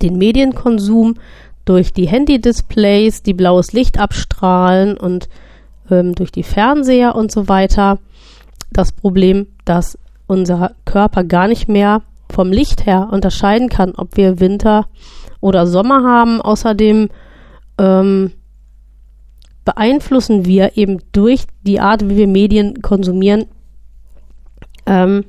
den 0.00 0.16
Medienkonsum, 0.16 1.14
durch 1.64 1.92
die 1.92 2.06
Handy-Displays, 2.06 3.24
die 3.24 3.34
blaues 3.34 3.72
Licht 3.72 3.98
abstrahlen 3.98 4.96
und 4.96 5.28
ähm, 5.90 6.14
durch 6.14 6.30
die 6.30 6.44
Fernseher 6.44 7.16
und 7.16 7.32
so 7.32 7.48
weiter 7.48 7.98
das 8.70 8.92
Problem, 8.92 9.48
dass 9.64 9.98
unser 10.28 10.70
Körper 10.84 11.24
gar 11.24 11.48
nicht 11.48 11.68
mehr 11.68 12.02
vom 12.30 12.52
Licht 12.52 12.86
her 12.86 13.08
unterscheiden 13.10 13.68
kann, 13.68 13.94
ob 13.96 14.16
wir 14.16 14.38
Winter 14.38 14.86
oder 15.40 15.66
Sommer 15.66 16.04
haben. 16.04 16.40
Außerdem 16.40 17.08
ähm, 17.78 18.32
beeinflussen 19.64 20.44
wir 20.44 20.76
eben 20.76 20.98
durch 21.12 21.44
die 21.62 21.80
Art, 21.80 22.08
wie 22.08 22.16
wir 22.16 22.26
Medien 22.26 22.80
konsumieren, 22.82 23.46
ähm, 24.86 25.24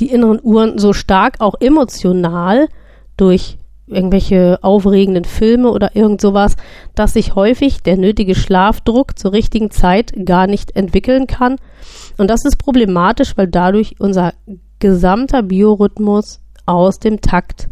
die 0.00 0.10
inneren 0.10 0.40
Uhren 0.42 0.78
so 0.78 0.92
stark, 0.92 1.40
auch 1.40 1.54
emotional, 1.60 2.68
durch 3.16 3.58
irgendwelche 3.88 4.58
aufregenden 4.62 5.24
Filme 5.24 5.70
oder 5.70 5.96
irgend 5.96 6.20
sowas, 6.20 6.56
dass 6.94 7.14
sich 7.14 7.34
häufig 7.34 7.82
der 7.82 7.96
nötige 7.96 8.34
Schlafdruck 8.34 9.18
zur 9.18 9.32
richtigen 9.32 9.70
Zeit 9.70 10.12
gar 10.24 10.46
nicht 10.46 10.76
entwickeln 10.76 11.26
kann. 11.26 11.56
Und 12.18 12.28
das 12.28 12.44
ist 12.44 12.58
problematisch, 12.58 13.36
weil 13.36 13.48
dadurch 13.48 13.96
unser 13.98 14.34
gesamter 14.78 15.42
Biorhythmus 15.42 16.40
aus 16.66 16.98
dem 16.98 17.20
Takt 17.20 17.68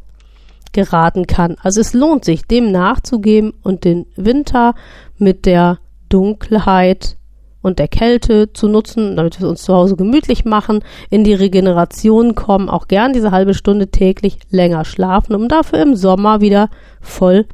geraten 0.72 1.26
kann. 1.26 1.56
Also 1.62 1.80
es 1.80 1.94
lohnt 1.94 2.24
sich, 2.24 2.46
dem 2.46 2.70
nachzugeben 2.70 3.54
und 3.62 3.84
den 3.84 4.06
Winter 4.16 4.74
mit 5.18 5.46
der 5.46 5.78
Dunkelheit 6.08 7.16
und 7.62 7.80
der 7.80 7.88
Kälte 7.88 8.52
zu 8.52 8.68
nutzen, 8.68 9.16
damit 9.16 9.40
wir 9.40 9.48
uns 9.48 9.62
zu 9.62 9.74
Hause 9.74 9.96
gemütlich 9.96 10.44
machen, 10.44 10.84
in 11.10 11.24
die 11.24 11.34
Regeneration 11.34 12.36
kommen, 12.36 12.68
auch 12.68 12.86
gern 12.86 13.12
diese 13.12 13.32
halbe 13.32 13.54
Stunde 13.54 13.88
täglich 13.88 14.38
länger 14.50 14.84
schlafen, 14.84 15.34
um 15.34 15.48
dafür 15.48 15.82
im 15.82 15.96
Sommer 15.96 16.40
wieder 16.40 16.68
voll 17.00 17.46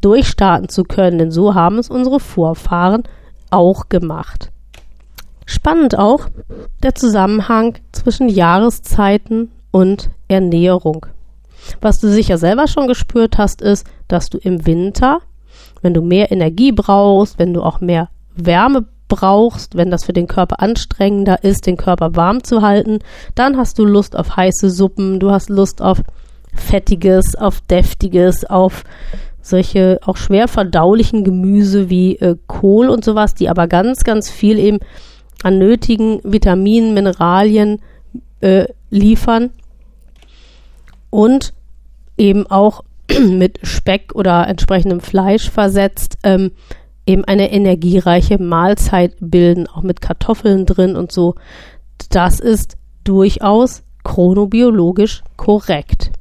durchstarten 0.00 0.70
zu 0.70 0.84
können. 0.84 1.18
Denn 1.18 1.30
so 1.30 1.54
haben 1.54 1.78
es 1.78 1.90
unsere 1.90 2.20
Vorfahren 2.20 3.02
auch 3.50 3.90
gemacht. 3.90 4.50
Spannend 5.44 5.98
auch 5.98 6.28
der 6.82 6.94
Zusammenhang 6.94 7.76
zwischen 7.92 8.28
Jahreszeiten 8.28 9.50
und 9.72 10.10
Ernährung. 10.28 11.06
Was 11.80 12.00
du 12.00 12.08
sicher 12.08 12.38
selber 12.38 12.66
schon 12.68 12.86
gespürt 12.86 13.38
hast, 13.38 13.62
ist, 13.62 13.86
dass 14.08 14.30
du 14.30 14.38
im 14.38 14.66
Winter, 14.66 15.20
wenn 15.82 15.94
du 15.94 16.02
mehr 16.02 16.30
Energie 16.30 16.72
brauchst, 16.72 17.38
wenn 17.38 17.54
du 17.54 17.62
auch 17.62 17.80
mehr 17.80 18.08
Wärme 18.34 18.86
brauchst, 19.08 19.76
wenn 19.76 19.90
das 19.90 20.04
für 20.04 20.12
den 20.12 20.26
Körper 20.26 20.60
anstrengender 20.60 21.42
ist, 21.44 21.66
den 21.66 21.76
Körper 21.76 22.16
warm 22.16 22.42
zu 22.44 22.62
halten, 22.62 23.00
dann 23.34 23.56
hast 23.56 23.78
du 23.78 23.84
Lust 23.84 24.16
auf 24.16 24.36
heiße 24.36 24.70
Suppen, 24.70 25.20
du 25.20 25.30
hast 25.30 25.50
Lust 25.50 25.82
auf 25.82 26.00
fettiges, 26.54 27.34
auf 27.34 27.60
deftiges, 27.62 28.44
auf 28.44 28.84
solche 29.42 29.98
auch 30.04 30.16
schwer 30.16 30.48
verdaulichen 30.48 31.24
Gemüse 31.24 31.90
wie 31.90 32.16
äh, 32.16 32.36
Kohl 32.46 32.88
und 32.88 33.04
sowas, 33.04 33.34
die 33.34 33.48
aber 33.48 33.68
ganz, 33.68 34.04
ganz 34.04 34.30
viel 34.30 34.58
eben 34.58 34.78
an 35.42 35.58
nötigen 35.58 36.20
Vitaminen, 36.22 36.94
Mineralien 36.94 37.80
äh, 38.40 38.66
liefern 38.90 39.50
und 41.10 41.52
eben 42.16 42.46
auch 42.46 42.84
mit 43.20 43.58
Speck 43.62 44.14
oder 44.14 44.46
entsprechendem 44.46 45.00
Fleisch 45.00 45.50
versetzt 45.50 46.18
ähm, 46.22 46.52
eben 47.06 47.24
eine 47.24 47.52
energiereiche 47.52 48.40
Mahlzeit 48.40 49.14
bilden, 49.20 49.66
auch 49.66 49.82
mit 49.82 50.00
Kartoffeln 50.00 50.66
drin 50.66 50.96
und 50.96 51.12
so. 51.12 51.34
Das 52.10 52.40
ist 52.40 52.76
durchaus 53.04 53.82
chronobiologisch 54.04 55.22
korrekt. 55.36 56.12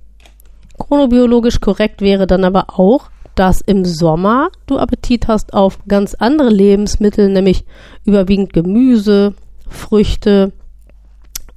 Chronobiologisch 0.78 1.60
korrekt 1.60 2.02
wäre 2.02 2.26
dann 2.26 2.44
aber 2.44 2.80
auch, 2.80 3.10
dass 3.36 3.62
im 3.62 3.86
Sommer 3.86 4.50
du 4.66 4.78
Appetit 4.78 5.28
hast 5.28 5.54
auf 5.54 5.80
ganz 5.88 6.16
andere 6.16 6.50
Lebensmittel, 6.50 7.30
nämlich 7.30 7.66
überwiegend 8.06 8.54
Gemüse, 8.54 9.34
Früchte, 9.68 10.52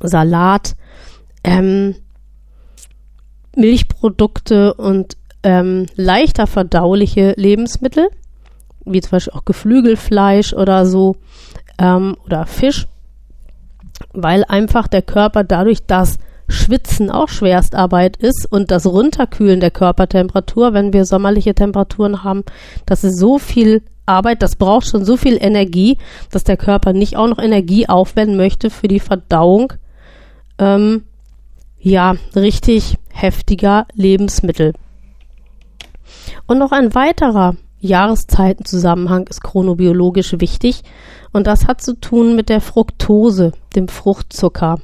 Salat, 0.01 0.77
ähm, 1.43 1.95
Milchprodukte 3.57 4.75
und 4.75 5.17
ähm, 5.43 5.87
leichter 5.97 6.47
verdauliche 6.47 7.35
Lebensmittel 7.37 8.09
wie 8.85 9.01
zum 9.01 9.13
Beispiel 9.13 9.33
auch 9.35 9.45
Geflügelfleisch 9.45 10.53
oder 10.55 10.87
so 10.87 11.17
ähm, 11.79 12.17
oder 12.25 12.47
Fisch, 12.47 12.87
weil 14.13 14.45
einfach 14.45 14.89
der 14.89 15.03
Körper 15.03 15.45
dadurch, 15.45 15.87
dass 15.87 16.19
Schwitzen 16.49 17.11
auch 17.11 17.29
Schwerstarbeit 17.29 18.17
ist 18.17 18.47
und 18.51 18.71
das 18.71 18.87
Runterkühlen 18.87 19.61
der 19.61 19.71
Körpertemperatur, 19.71 20.75
wenn 20.75 20.93
wir 20.93 21.05
sommerliche 21.05 21.55
Temperaturen 21.55 22.25
haben, 22.25 22.45
das 22.85 23.05
ist 23.05 23.19
so 23.19 23.39
viel 23.39 23.83
Arbeit, 24.05 24.43
das 24.43 24.57
braucht 24.57 24.87
schon 24.87 25.05
so 25.05 25.17
viel 25.17 25.39
Energie, 25.41 25.97
dass 26.31 26.45
der 26.45 26.57
Körper 26.57 26.93
nicht 26.93 27.17
auch 27.17 27.29
noch 27.29 27.39
Energie 27.39 27.89
aufwenden 27.89 28.37
möchte 28.37 28.69
für 28.69 28.89
die 28.89 29.01
Verdauung. 29.01 29.75
Ähm, 30.59 31.05
ja, 31.83 32.15
richtig 32.37 32.97
heftiger 33.11 33.87
Lebensmittel. 33.93 34.73
Und 36.47 36.59
noch 36.59 36.73
ein 36.73 36.95
weiterer 36.95 37.57
Jahreszeitenzusammenhang 37.81 39.27
ist 39.27 39.43
chronobiologisch 39.43 40.39
wichtig 40.39 40.83
und 41.33 41.49
das 41.49 41.67
hat 41.67 41.83
zu 41.83 41.99
tun 41.99 42.37
mit 42.37 42.49
der 42.49 42.61
Fructose, 42.61 43.53
dem 43.75 43.89
Fruchtzucker. 43.89 44.81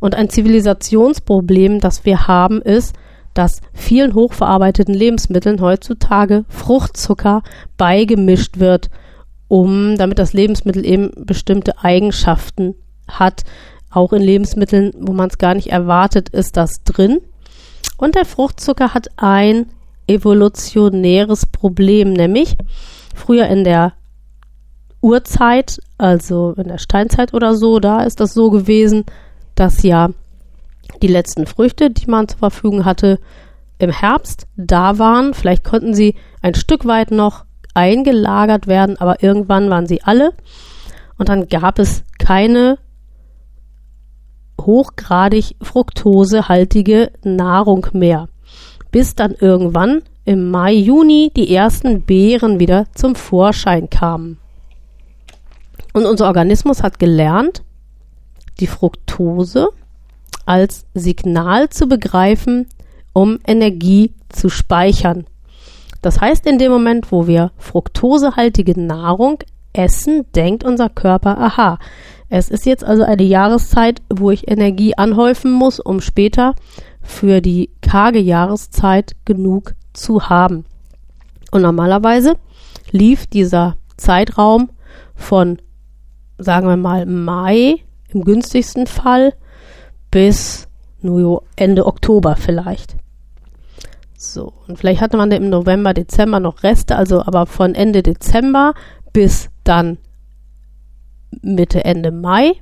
Und 0.00 0.16
ein 0.16 0.28
Zivilisationsproblem, 0.28 1.78
das 1.78 2.04
wir 2.04 2.26
haben, 2.26 2.60
ist, 2.60 2.96
dass 3.34 3.60
vielen 3.72 4.14
hochverarbeiteten 4.14 4.94
Lebensmitteln 4.94 5.60
heutzutage 5.60 6.44
Fruchtzucker 6.48 7.42
beigemischt 7.76 8.58
wird, 8.58 8.90
um 9.46 9.96
damit 9.96 10.18
das 10.18 10.32
Lebensmittel 10.32 10.84
eben 10.84 11.12
bestimmte 11.24 11.78
Eigenschaften 11.78 12.74
hat. 13.06 13.44
Auch 13.98 14.12
in 14.12 14.22
Lebensmitteln, 14.22 14.92
wo 14.96 15.12
man 15.12 15.28
es 15.28 15.38
gar 15.38 15.54
nicht 15.54 15.72
erwartet, 15.72 16.28
ist 16.28 16.56
das 16.56 16.84
drin. 16.84 17.20
Und 17.96 18.14
der 18.14 18.26
Fruchtzucker 18.26 18.94
hat 18.94 19.08
ein 19.16 19.66
evolutionäres 20.06 21.46
Problem, 21.46 22.12
nämlich 22.12 22.56
früher 23.12 23.48
in 23.48 23.64
der 23.64 23.94
Urzeit, 25.00 25.80
also 25.98 26.54
in 26.56 26.68
der 26.68 26.78
Steinzeit 26.78 27.34
oder 27.34 27.56
so, 27.56 27.80
da 27.80 28.04
ist 28.04 28.20
das 28.20 28.34
so 28.34 28.50
gewesen, 28.50 29.04
dass 29.56 29.82
ja 29.82 30.10
die 31.02 31.08
letzten 31.08 31.46
Früchte, 31.46 31.90
die 31.90 32.08
man 32.08 32.28
zur 32.28 32.38
Verfügung 32.38 32.84
hatte, 32.84 33.18
im 33.80 33.90
Herbst 33.90 34.46
da 34.56 35.00
waren. 35.00 35.34
Vielleicht 35.34 35.64
konnten 35.64 35.92
sie 35.92 36.14
ein 36.40 36.54
Stück 36.54 36.86
weit 36.86 37.10
noch 37.10 37.46
eingelagert 37.74 38.68
werden, 38.68 38.96
aber 39.00 39.24
irgendwann 39.24 39.68
waren 39.70 39.88
sie 39.88 40.04
alle. 40.04 40.34
Und 41.16 41.28
dann 41.28 41.48
gab 41.48 41.80
es 41.80 42.04
keine 42.20 42.78
hochgradig 44.68 45.56
fruktosehaltige 45.62 47.10
Nahrung 47.24 47.86
mehr. 47.94 48.28
Bis 48.90 49.14
dann 49.14 49.32
irgendwann 49.32 50.02
im 50.26 50.50
Mai, 50.50 50.74
Juni 50.74 51.32
die 51.34 51.54
ersten 51.54 52.02
Beeren 52.02 52.60
wieder 52.60 52.84
zum 52.94 53.14
Vorschein 53.14 53.88
kamen. 53.88 54.38
Und 55.94 56.04
unser 56.04 56.26
Organismus 56.26 56.82
hat 56.82 56.98
gelernt, 56.98 57.62
die 58.60 58.66
Fructose 58.66 59.68
als 60.44 60.84
Signal 60.92 61.70
zu 61.70 61.86
begreifen, 61.86 62.66
um 63.14 63.38
Energie 63.46 64.12
zu 64.28 64.50
speichern. 64.50 65.24
Das 66.02 66.20
heißt, 66.20 66.44
in 66.46 66.58
dem 66.58 66.70
Moment, 66.70 67.10
wo 67.10 67.26
wir 67.26 67.52
fruktosehaltige 67.56 68.78
Nahrung 68.78 69.38
essen, 69.72 70.26
denkt 70.34 70.62
unser 70.62 70.90
Körper, 70.90 71.38
aha, 71.38 71.78
es 72.28 72.50
ist 72.50 72.66
jetzt 72.66 72.84
also 72.84 73.02
eine 73.02 73.22
Jahreszeit, 73.22 74.02
wo 74.12 74.30
ich 74.30 74.48
Energie 74.48 74.96
anhäufen 74.96 75.50
muss, 75.50 75.80
um 75.80 76.00
später 76.00 76.54
für 77.00 77.40
die 77.40 77.70
karge 77.80 78.18
Jahreszeit 78.18 79.16
genug 79.24 79.74
zu 79.94 80.28
haben. 80.28 80.64
Und 81.50 81.62
normalerweise 81.62 82.36
lief 82.90 83.26
dieser 83.26 83.76
Zeitraum 83.96 84.70
von, 85.14 85.58
sagen 86.36 86.68
wir 86.68 86.76
mal, 86.76 87.06
Mai 87.06 87.76
im 88.10 88.24
günstigsten 88.24 88.86
Fall 88.86 89.34
bis 90.10 90.68
Ende 91.56 91.86
Oktober 91.86 92.36
vielleicht. 92.36 92.96
So, 94.16 94.52
und 94.66 94.78
vielleicht 94.78 95.00
hatte 95.00 95.16
man 95.16 95.30
im 95.30 95.48
November, 95.48 95.94
Dezember 95.94 96.40
noch 96.40 96.62
Reste, 96.62 96.96
also 96.96 97.22
aber 97.22 97.46
von 97.46 97.74
Ende 97.74 98.02
Dezember 98.02 98.74
bis 99.12 99.48
dann 99.64 99.98
Mitte, 101.42 101.84
Ende 101.84 102.10
Mai 102.10 102.52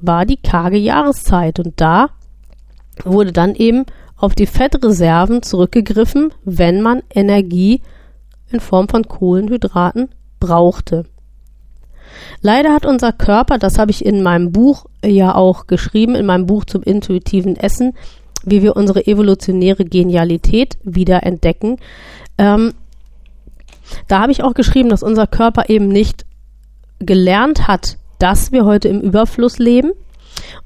war 0.00 0.26
die 0.26 0.36
karge 0.36 0.78
Jahreszeit 0.78 1.58
und 1.58 1.80
da 1.80 2.10
wurde 3.04 3.32
dann 3.32 3.54
eben 3.54 3.84
auf 4.16 4.34
die 4.34 4.46
Fettreserven 4.46 5.42
zurückgegriffen, 5.42 6.32
wenn 6.44 6.82
man 6.82 7.02
Energie 7.14 7.82
in 8.50 8.60
Form 8.60 8.88
von 8.88 9.06
Kohlenhydraten 9.06 10.08
brauchte. 10.40 11.04
Leider 12.40 12.72
hat 12.72 12.86
unser 12.86 13.12
Körper, 13.12 13.58
das 13.58 13.78
habe 13.78 13.90
ich 13.90 14.04
in 14.04 14.22
meinem 14.22 14.52
Buch 14.52 14.86
ja 15.04 15.34
auch 15.34 15.66
geschrieben, 15.66 16.14
in 16.14 16.26
meinem 16.26 16.46
Buch 16.46 16.64
zum 16.64 16.82
intuitiven 16.82 17.56
Essen, 17.56 17.94
wie 18.44 18.62
wir 18.62 18.76
unsere 18.76 19.06
evolutionäre 19.06 19.84
Genialität 19.84 20.78
wieder 20.82 21.24
entdecken. 21.24 21.76
Ähm, 22.38 22.74
da 24.06 24.20
habe 24.20 24.32
ich 24.32 24.42
auch 24.42 24.54
geschrieben, 24.54 24.88
dass 24.88 25.02
unser 25.02 25.26
Körper 25.26 25.68
eben 25.68 25.88
nicht 25.88 26.26
gelernt 27.00 27.68
hat, 27.68 27.98
dass 28.18 28.52
wir 28.52 28.64
heute 28.64 28.88
im 28.88 29.00
Überfluss 29.00 29.58
leben 29.58 29.92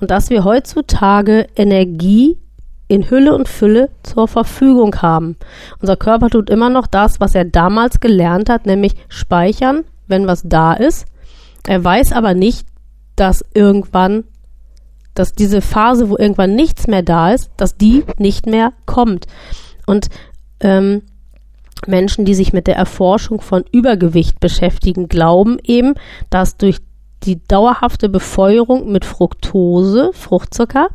und 0.01 0.11
dass 0.11 0.31
wir 0.31 0.45
heutzutage 0.45 1.47
Energie 1.57 2.39
in 2.89 3.09
Hülle 3.09 3.35
und 3.35 3.49
Fülle 3.49 3.91
zur 4.03 4.29
Verfügung 4.29 4.97
haben. 4.97 5.37
Unser 5.81 5.97
Körper 5.97 6.29
tut 6.29 6.51
immer 6.51 6.69
noch 6.69 6.87
das, 6.87 7.21
was 7.21 7.35
er 7.35 7.45
damals 7.45 8.01
gelernt 8.01 8.51
hat, 8.51 8.67
nämlich 8.67 8.95
speichern, 9.09 9.85
wenn 10.09 10.27
was 10.27 10.43
da 10.45 10.75
ist. 10.75 11.07
Er 11.67 11.83
weiß 11.83 12.13
aber 12.13 12.35
nicht, 12.35 12.67
dass 13.17 13.45
irgendwann, 13.55 14.25
dass 15.15 15.33
diese 15.33 15.61
Phase, 15.61 16.11
wo 16.11 16.17
irgendwann 16.17 16.55
nichts 16.55 16.87
mehr 16.87 17.03
da 17.03 17.33
ist, 17.33 17.51
dass 17.57 17.77
die 17.77 18.05
nicht 18.19 18.47
mehr 18.47 18.73
kommt. 18.85 19.27
Und 19.87 20.09
ähm, 20.61 21.03
Menschen, 21.87 22.25
die 22.25 22.35
sich 22.35 22.53
mit 22.53 22.67
der 22.67 22.77
Erforschung 22.77 23.41
von 23.41 23.65
Übergewicht 23.73 24.41
beschäftigen, 24.41 25.09
glauben 25.09 25.59
eben, 25.63 25.95
dass 26.31 26.57
durch 26.57 26.79
die 27.25 27.47
dauerhafte 27.47 28.09
Befeuerung 28.09 28.91
mit 28.91 29.05
Fructose, 29.05 30.11
Fruchtzucker, 30.13 30.89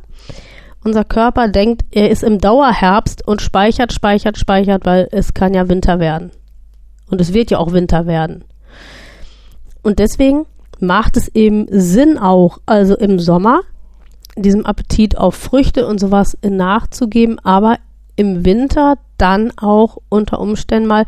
unser 0.84 1.04
Körper 1.04 1.48
denkt, 1.48 1.86
er 1.92 2.10
ist 2.10 2.24
im 2.24 2.40
Dauerherbst 2.40 3.28
und 3.28 3.42
speichert, 3.42 3.94
speichert, 3.94 4.38
speichert, 4.38 4.86
weil 4.86 5.08
es 5.12 5.34
kann 5.34 5.54
ja 5.54 5.68
Winter 5.70 6.00
werden. 6.00 6.32
Und 7.10 7.22
es 7.22 7.34
wird 7.34 7.52
ja 7.52 7.58
auch 7.58 7.74
Winter 7.74 8.06
werden. 8.06 8.44
Und 9.82 10.00
deswegen 10.00 10.46
macht 10.80 11.18
es 11.18 11.28
eben 11.30 11.68
Sinn 11.70 12.18
auch, 12.18 12.60
also 12.66 12.96
im 12.96 13.20
Sommer 13.20 13.62
diesem 14.36 14.66
Appetit 14.66 15.18
auf 15.18 15.36
Früchte 15.36 15.88
und 15.88 16.00
sowas 16.00 16.38
nachzugeben, 16.44 17.40
aber 17.40 17.78
im 18.18 18.44
Winter 18.44 18.98
dann 19.18 19.54
auch 19.58 20.00
unter 20.10 20.42
Umständen 20.42 20.88
mal 20.88 21.06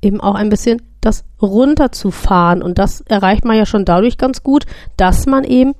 eben 0.00 0.20
auch 0.20 0.36
ein 0.36 0.50
bisschen 0.50 0.80
das 1.00 1.24
runterzufahren. 1.40 2.62
Und 2.62 2.78
das 2.78 3.00
erreicht 3.02 3.44
man 3.44 3.56
ja 3.56 3.66
schon 3.66 3.84
dadurch 3.84 4.18
ganz 4.18 4.44
gut, 4.44 4.66
dass 4.96 5.26
man 5.26 5.42
eben 5.42 5.74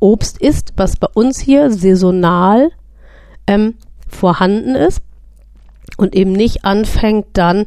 Obst 0.00 0.40
isst, 0.40 0.72
was 0.76 0.96
bei 0.96 1.06
uns 1.14 1.38
hier 1.38 1.70
saisonal 1.70 2.70
ähm, 3.46 3.74
vorhanden 4.08 4.74
ist 4.74 5.02
und 5.96 6.16
eben 6.16 6.32
nicht 6.32 6.64
anfängt 6.64 7.26
dann 7.34 7.66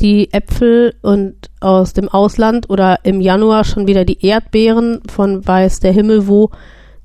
die 0.00 0.32
Äpfel 0.32 0.94
und 1.00 1.50
aus 1.60 1.92
dem 1.92 2.08
Ausland 2.08 2.68
oder 2.68 3.04
im 3.04 3.20
Januar 3.20 3.64
schon 3.64 3.86
wieder 3.86 4.04
die 4.04 4.26
Erdbeeren 4.26 5.00
von 5.08 5.46
weiß 5.46 5.78
der 5.78 5.92
Himmel 5.92 6.26
wo 6.26 6.50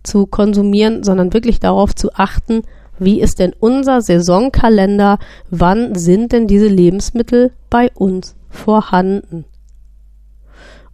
zu 0.03 0.25
konsumieren, 0.25 1.03
sondern 1.03 1.33
wirklich 1.33 1.59
darauf 1.59 1.93
zu 1.93 2.13
achten, 2.13 2.63
wie 2.99 3.21
ist 3.21 3.39
denn 3.39 3.53
unser 3.59 4.01
Saisonkalender? 4.01 5.19
Wann 5.49 5.95
sind 5.95 6.31
denn 6.31 6.47
diese 6.47 6.67
Lebensmittel 6.67 7.51
bei 7.69 7.91
uns 7.93 8.35
vorhanden? 8.49 9.45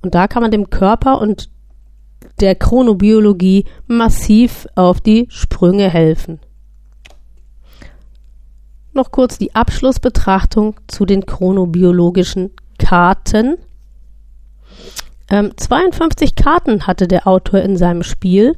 Und 0.02 0.16
da 0.16 0.28
kann 0.28 0.42
man 0.42 0.52
dem 0.52 0.70
Körper 0.70 1.22
und 1.22 1.50
der 2.40 2.56
Chronobiologie 2.56 3.66
massiv 3.88 4.68
auf 4.76 5.00
die 5.00 5.28
Sprünge 5.30 5.90
helfen. 5.90 6.40
Noch 8.92 9.12
kurz 9.12 9.38
die 9.38 9.56
Abschlussbetrachtung 9.56 10.80
zu 10.88 11.06
den 11.06 11.26
chronobiologischen 11.26 12.52
Karten. 12.78 13.58
Ähm, 15.30 15.52
52 15.56 16.36
Karten 16.36 16.86
hatte 16.86 17.08
der 17.08 17.28
Autor 17.28 17.62
in 17.62 17.78
seinem 17.78 18.04
Spiel 18.04 18.56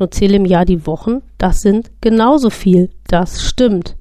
nur 0.00 0.10
zähle 0.10 0.36
im 0.36 0.46
Jahr 0.46 0.64
die 0.64 0.86
Wochen, 0.86 1.22
das 1.38 1.60
sind 1.60 1.90
genauso 2.00 2.50
viel. 2.50 2.90
Das 3.06 3.42
stimmt. 3.42 3.96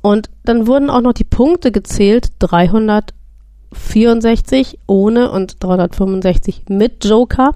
Und 0.00 0.30
dann 0.44 0.66
wurden 0.66 0.90
auch 0.90 1.00
noch 1.00 1.14
die 1.14 1.24
Punkte 1.24 1.72
gezählt, 1.72 2.32
364 2.40 4.80
ohne 4.86 5.30
und 5.30 5.62
365 5.62 6.64
mit 6.68 7.04
Joker. 7.04 7.52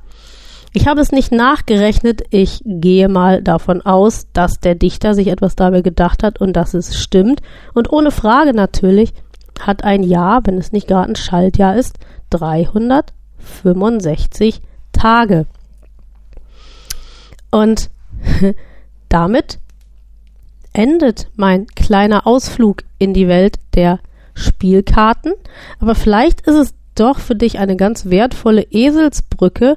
Ich 0.73 0.87
habe 0.87 1.01
es 1.01 1.11
nicht 1.13 1.33
nachgerechnet. 1.33 2.23
Ich 2.31 2.63
gehe 2.65 3.09
mal 3.09 3.43
davon 3.43 3.83
aus, 3.83 4.29
dass 4.33 4.61
der 4.61 4.77
Dichter 4.77 5.15
sich 5.15 5.29
etwas 5.29 5.57
dabei 5.57 5.83
gedacht 5.83 6.23
hat 6.23 6.41
und 6.41 6.55
dass 6.55 6.73
es 6.75 6.99
stimmt. 6.99 7.41
Und 7.75 7.93
ohne 7.93 8.11
Frage 8.11 8.55
natürlich 8.55 9.13
hat 9.61 9.85
ein 9.85 10.03
Jahr, 10.03 10.41
wenn 10.45 10.57
es 10.57 10.73
nicht 10.73 10.89
gerade 10.89 11.11
ein 11.11 11.17
Schaltjahr 11.17 11.77
ist, 11.77 11.99
365 12.31 14.63
Tage. 14.93 15.45
Und 17.51 17.91
damit 19.09 19.59
endet 20.73 21.29
mein 21.37 21.67
kleiner 21.67 22.27
Ausflug 22.27 22.85
in 22.99 23.15
die 23.15 23.29
Welt 23.29 23.59
der 23.75 24.01
Spielkarten. 24.35 25.33
Aber 25.81 25.95
vielleicht 25.95 26.43
ist 26.43 26.55
es 26.55 26.75
doch 26.95 27.19
für 27.19 27.35
dich 27.35 27.59
eine 27.59 27.77
ganz 27.77 28.07
wertvolle 28.07 28.63
Eselsbrücke, 28.71 29.77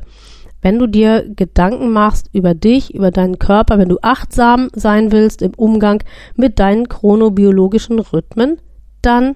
wenn 0.62 0.78
du 0.78 0.88
dir 0.88 1.26
Gedanken 1.36 1.92
machst 1.92 2.30
über 2.34 2.54
dich, 2.54 2.94
über 2.94 3.10
deinen 3.10 3.40
Körper, 3.40 3.80
wenn 3.80 3.90
du 3.90 3.98
achtsam 4.02 4.70
sein 4.74 5.12
willst 5.12 5.42
im 5.42 5.54
Umgang 5.56 6.04
mit 6.36 6.60
deinen 6.60 6.88
chronobiologischen 6.88 8.00
Rhythmen, 8.00 8.60
dann 9.02 9.36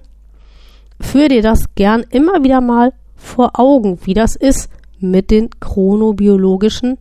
führ 1.00 1.28
dir 1.28 1.42
das 1.42 1.74
gern 1.74 2.04
immer 2.10 2.44
wieder 2.44 2.60
mal 2.60 2.92
vor 3.16 3.58
Augen, 3.58 3.98
wie 4.04 4.14
das 4.14 4.36
ist 4.36 4.70
mit 5.00 5.30
den 5.30 5.50
chronobiologischen 5.58 6.98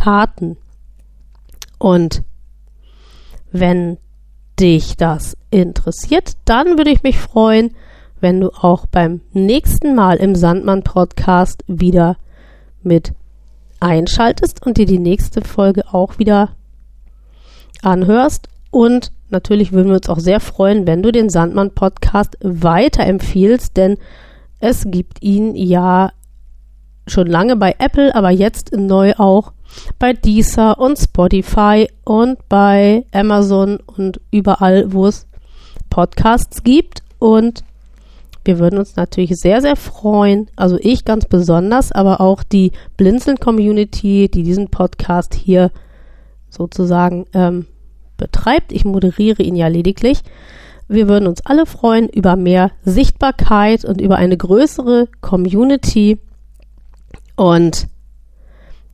Karten. 0.00 0.56
Und 1.78 2.22
wenn 3.52 3.98
dich 4.58 4.96
das 4.96 5.36
interessiert, 5.50 6.36
dann 6.46 6.78
würde 6.78 6.90
ich 6.90 7.02
mich 7.02 7.18
freuen, 7.18 7.74
wenn 8.20 8.40
du 8.40 8.50
auch 8.50 8.86
beim 8.86 9.20
nächsten 9.32 9.94
Mal 9.94 10.16
im 10.16 10.34
Sandmann 10.34 10.82
Podcast 10.82 11.64
wieder 11.66 12.16
mit 12.82 13.12
einschaltest 13.80 14.64
und 14.64 14.78
dir 14.78 14.86
die 14.86 14.98
nächste 14.98 15.42
Folge 15.42 15.84
auch 15.92 16.18
wieder 16.18 16.50
anhörst. 17.82 18.48
Und 18.70 19.12
natürlich 19.28 19.72
würden 19.72 19.88
wir 19.88 19.96
uns 19.96 20.08
auch 20.08 20.18
sehr 20.18 20.40
freuen, 20.40 20.86
wenn 20.86 21.02
du 21.02 21.12
den 21.12 21.28
Sandmann 21.28 21.74
Podcast 21.74 22.38
weiterempfiehlst, 22.42 23.76
denn 23.76 23.98
es 24.60 24.84
gibt 24.86 25.22
ihn 25.22 25.54
ja 25.54 26.12
schon 27.06 27.26
lange 27.26 27.56
bei 27.56 27.74
Apple, 27.78 28.14
aber 28.14 28.30
jetzt 28.30 28.72
neu 28.76 29.14
auch 29.16 29.52
bei 29.98 30.12
Deezer 30.12 30.78
und 30.78 30.98
Spotify 30.98 31.88
und 32.04 32.38
bei 32.48 33.04
Amazon 33.12 33.78
und 33.86 34.20
überall, 34.30 34.92
wo 34.92 35.06
es 35.06 35.26
Podcasts 35.90 36.62
gibt. 36.62 37.02
Und 37.18 37.64
wir 38.44 38.58
würden 38.58 38.78
uns 38.78 38.96
natürlich 38.96 39.36
sehr, 39.36 39.60
sehr 39.60 39.76
freuen, 39.76 40.48
also 40.56 40.78
ich 40.80 41.04
ganz 41.04 41.26
besonders, 41.26 41.92
aber 41.92 42.20
auch 42.20 42.42
die 42.42 42.72
Blinzeln-Community, 42.96 44.30
die 44.32 44.42
diesen 44.42 44.68
Podcast 44.68 45.34
hier 45.34 45.70
sozusagen 46.48 47.26
ähm, 47.34 47.66
betreibt. 48.16 48.72
Ich 48.72 48.84
moderiere 48.84 49.42
ihn 49.42 49.56
ja 49.56 49.68
lediglich. 49.68 50.20
Wir 50.88 51.06
würden 51.06 51.28
uns 51.28 51.44
alle 51.46 51.66
freuen 51.66 52.08
über 52.08 52.34
mehr 52.34 52.72
Sichtbarkeit 52.82 53.84
und 53.84 54.00
über 54.00 54.16
eine 54.16 54.36
größere 54.36 55.08
Community. 55.20 56.18
Und 57.36 57.86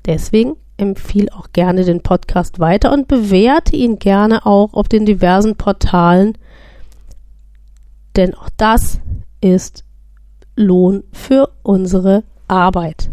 deswegen 0.04 0.56
empfehle 0.76 1.32
auch 1.32 1.52
gerne 1.52 1.84
den 1.84 2.02
Podcast 2.02 2.58
weiter 2.58 2.92
und 2.92 3.08
bewerte 3.08 3.76
ihn 3.76 3.98
gerne 3.98 4.44
auch 4.46 4.74
auf 4.74 4.88
den 4.88 5.06
diversen 5.06 5.56
Portalen, 5.56 6.36
denn 8.16 8.34
auch 8.34 8.48
das 8.56 9.00
ist 9.40 9.84
Lohn 10.54 11.04
für 11.12 11.50
unsere 11.62 12.24
Arbeit. 12.48 13.10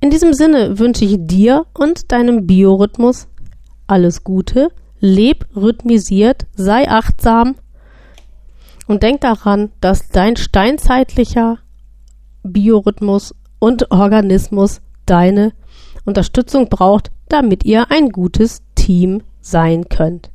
In 0.00 0.10
diesem 0.10 0.32
Sinne 0.32 0.78
wünsche 0.78 1.04
ich 1.04 1.16
dir 1.18 1.66
und 1.74 2.10
deinem 2.10 2.46
Biorhythmus 2.46 3.28
alles 3.86 4.24
Gute, 4.24 4.70
leb 4.98 5.46
rhythmisiert, 5.54 6.46
sei 6.54 6.88
achtsam 6.88 7.56
und 8.86 9.02
denk 9.02 9.20
daran, 9.20 9.70
dass 9.80 10.08
dein 10.08 10.36
steinzeitlicher 10.36 11.58
Biorhythmus 12.42 13.34
und 13.58 13.90
Organismus 13.90 14.80
deine 15.06 15.52
Unterstützung 16.04 16.68
braucht, 16.68 17.10
damit 17.28 17.64
ihr 17.64 17.90
ein 17.90 18.10
gutes 18.10 18.62
Team 18.74 19.22
sein 19.40 19.88
könnt. 19.88 20.30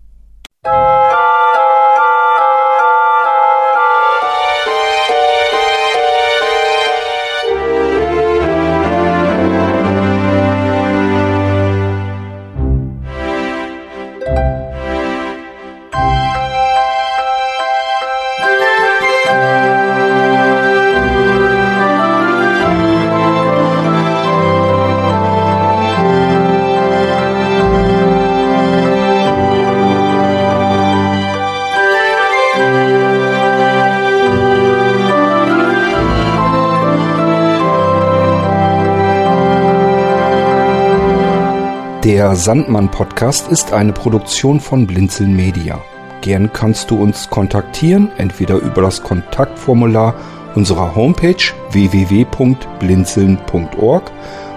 Der 42.26 42.36
Sandmann 42.36 42.90
Podcast 42.90 43.50
ist 43.50 43.72
eine 43.72 43.94
Produktion 43.94 44.60
von 44.60 44.88
Blinzeln 44.88 45.36
Media. 45.36 45.80
Gern 46.22 46.52
kannst 46.52 46.90
du 46.90 47.00
uns 47.00 47.30
kontaktieren, 47.30 48.10
entweder 48.18 48.56
über 48.56 48.82
das 48.82 49.04
Kontaktformular 49.04 50.16
unserer 50.56 50.96
Homepage 50.96 51.36
www.blinzeln.org 51.70 54.12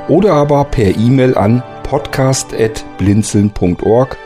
oder 0.09 0.33
aber 0.33 0.65
per 0.65 0.97
E-Mail 0.97 1.37
an 1.37 1.63
podcast.blinzeln.org. 1.83 4.17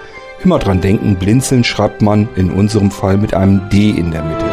Immer 0.44 0.60
dran 0.60 0.80
denken, 0.80 1.16
Blinzeln 1.16 1.64
schreibt 1.64 2.00
man 2.00 2.28
in 2.36 2.52
unserem 2.52 2.92
Fall 2.92 3.16
mit 3.16 3.34
einem 3.34 3.68
D 3.70 3.90
in 3.90 4.12
der 4.12 4.22
Mitte. 4.22 4.51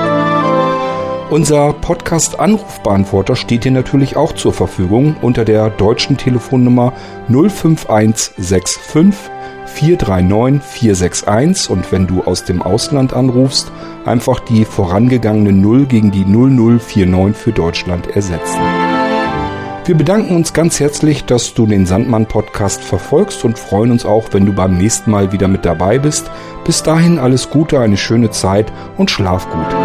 Unser 1.29 1.73
Podcast-Anrufbeantworter 1.73 3.35
steht 3.35 3.63
dir 3.63 3.71
natürlich 3.71 4.17
auch 4.17 4.33
zur 4.33 4.51
Verfügung 4.51 5.15
unter 5.21 5.45
der 5.45 5.69
deutschen 5.69 6.17
Telefonnummer 6.17 6.91
05165 7.27 8.79
439 9.67 10.63
461 10.63 11.69
und 11.69 11.91
wenn 11.91 12.07
du 12.07 12.23
aus 12.23 12.45
dem 12.45 12.63
Ausland 12.63 13.13
anrufst, 13.13 13.71
einfach 14.05 14.39
die 14.39 14.65
vorangegangene 14.65 15.51
0 15.51 15.85
gegen 15.85 16.09
die 16.09 16.25
0049 16.25 17.37
für 17.39 17.51
Deutschland 17.51 18.07
ersetzen. 18.07 18.59
Wir 19.85 19.95
bedanken 19.95 20.35
uns 20.35 20.53
ganz 20.53 20.79
herzlich, 20.79 21.25
dass 21.25 21.53
du 21.53 21.67
den 21.67 21.85
Sandmann 21.85 22.25
Podcast 22.25 22.83
verfolgst 22.83 23.45
und 23.45 23.59
freuen 23.59 23.91
uns 23.91 24.03
auch, 24.03 24.29
wenn 24.31 24.47
du 24.47 24.53
beim 24.53 24.77
nächsten 24.77 25.11
Mal 25.11 25.31
wieder 25.31 25.47
mit 25.47 25.63
dabei 25.63 25.99
bist. 25.99 26.29
Bis 26.65 26.81
dahin 26.81 27.19
alles 27.19 27.51
Gute, 27.51 27.79
eine 27.79 27.97
schöne 27.97 28.31
Zeit 28.31 28.71
und 28.97 29.11
schlaf 29.11 29.47
gut. 29.51 29.78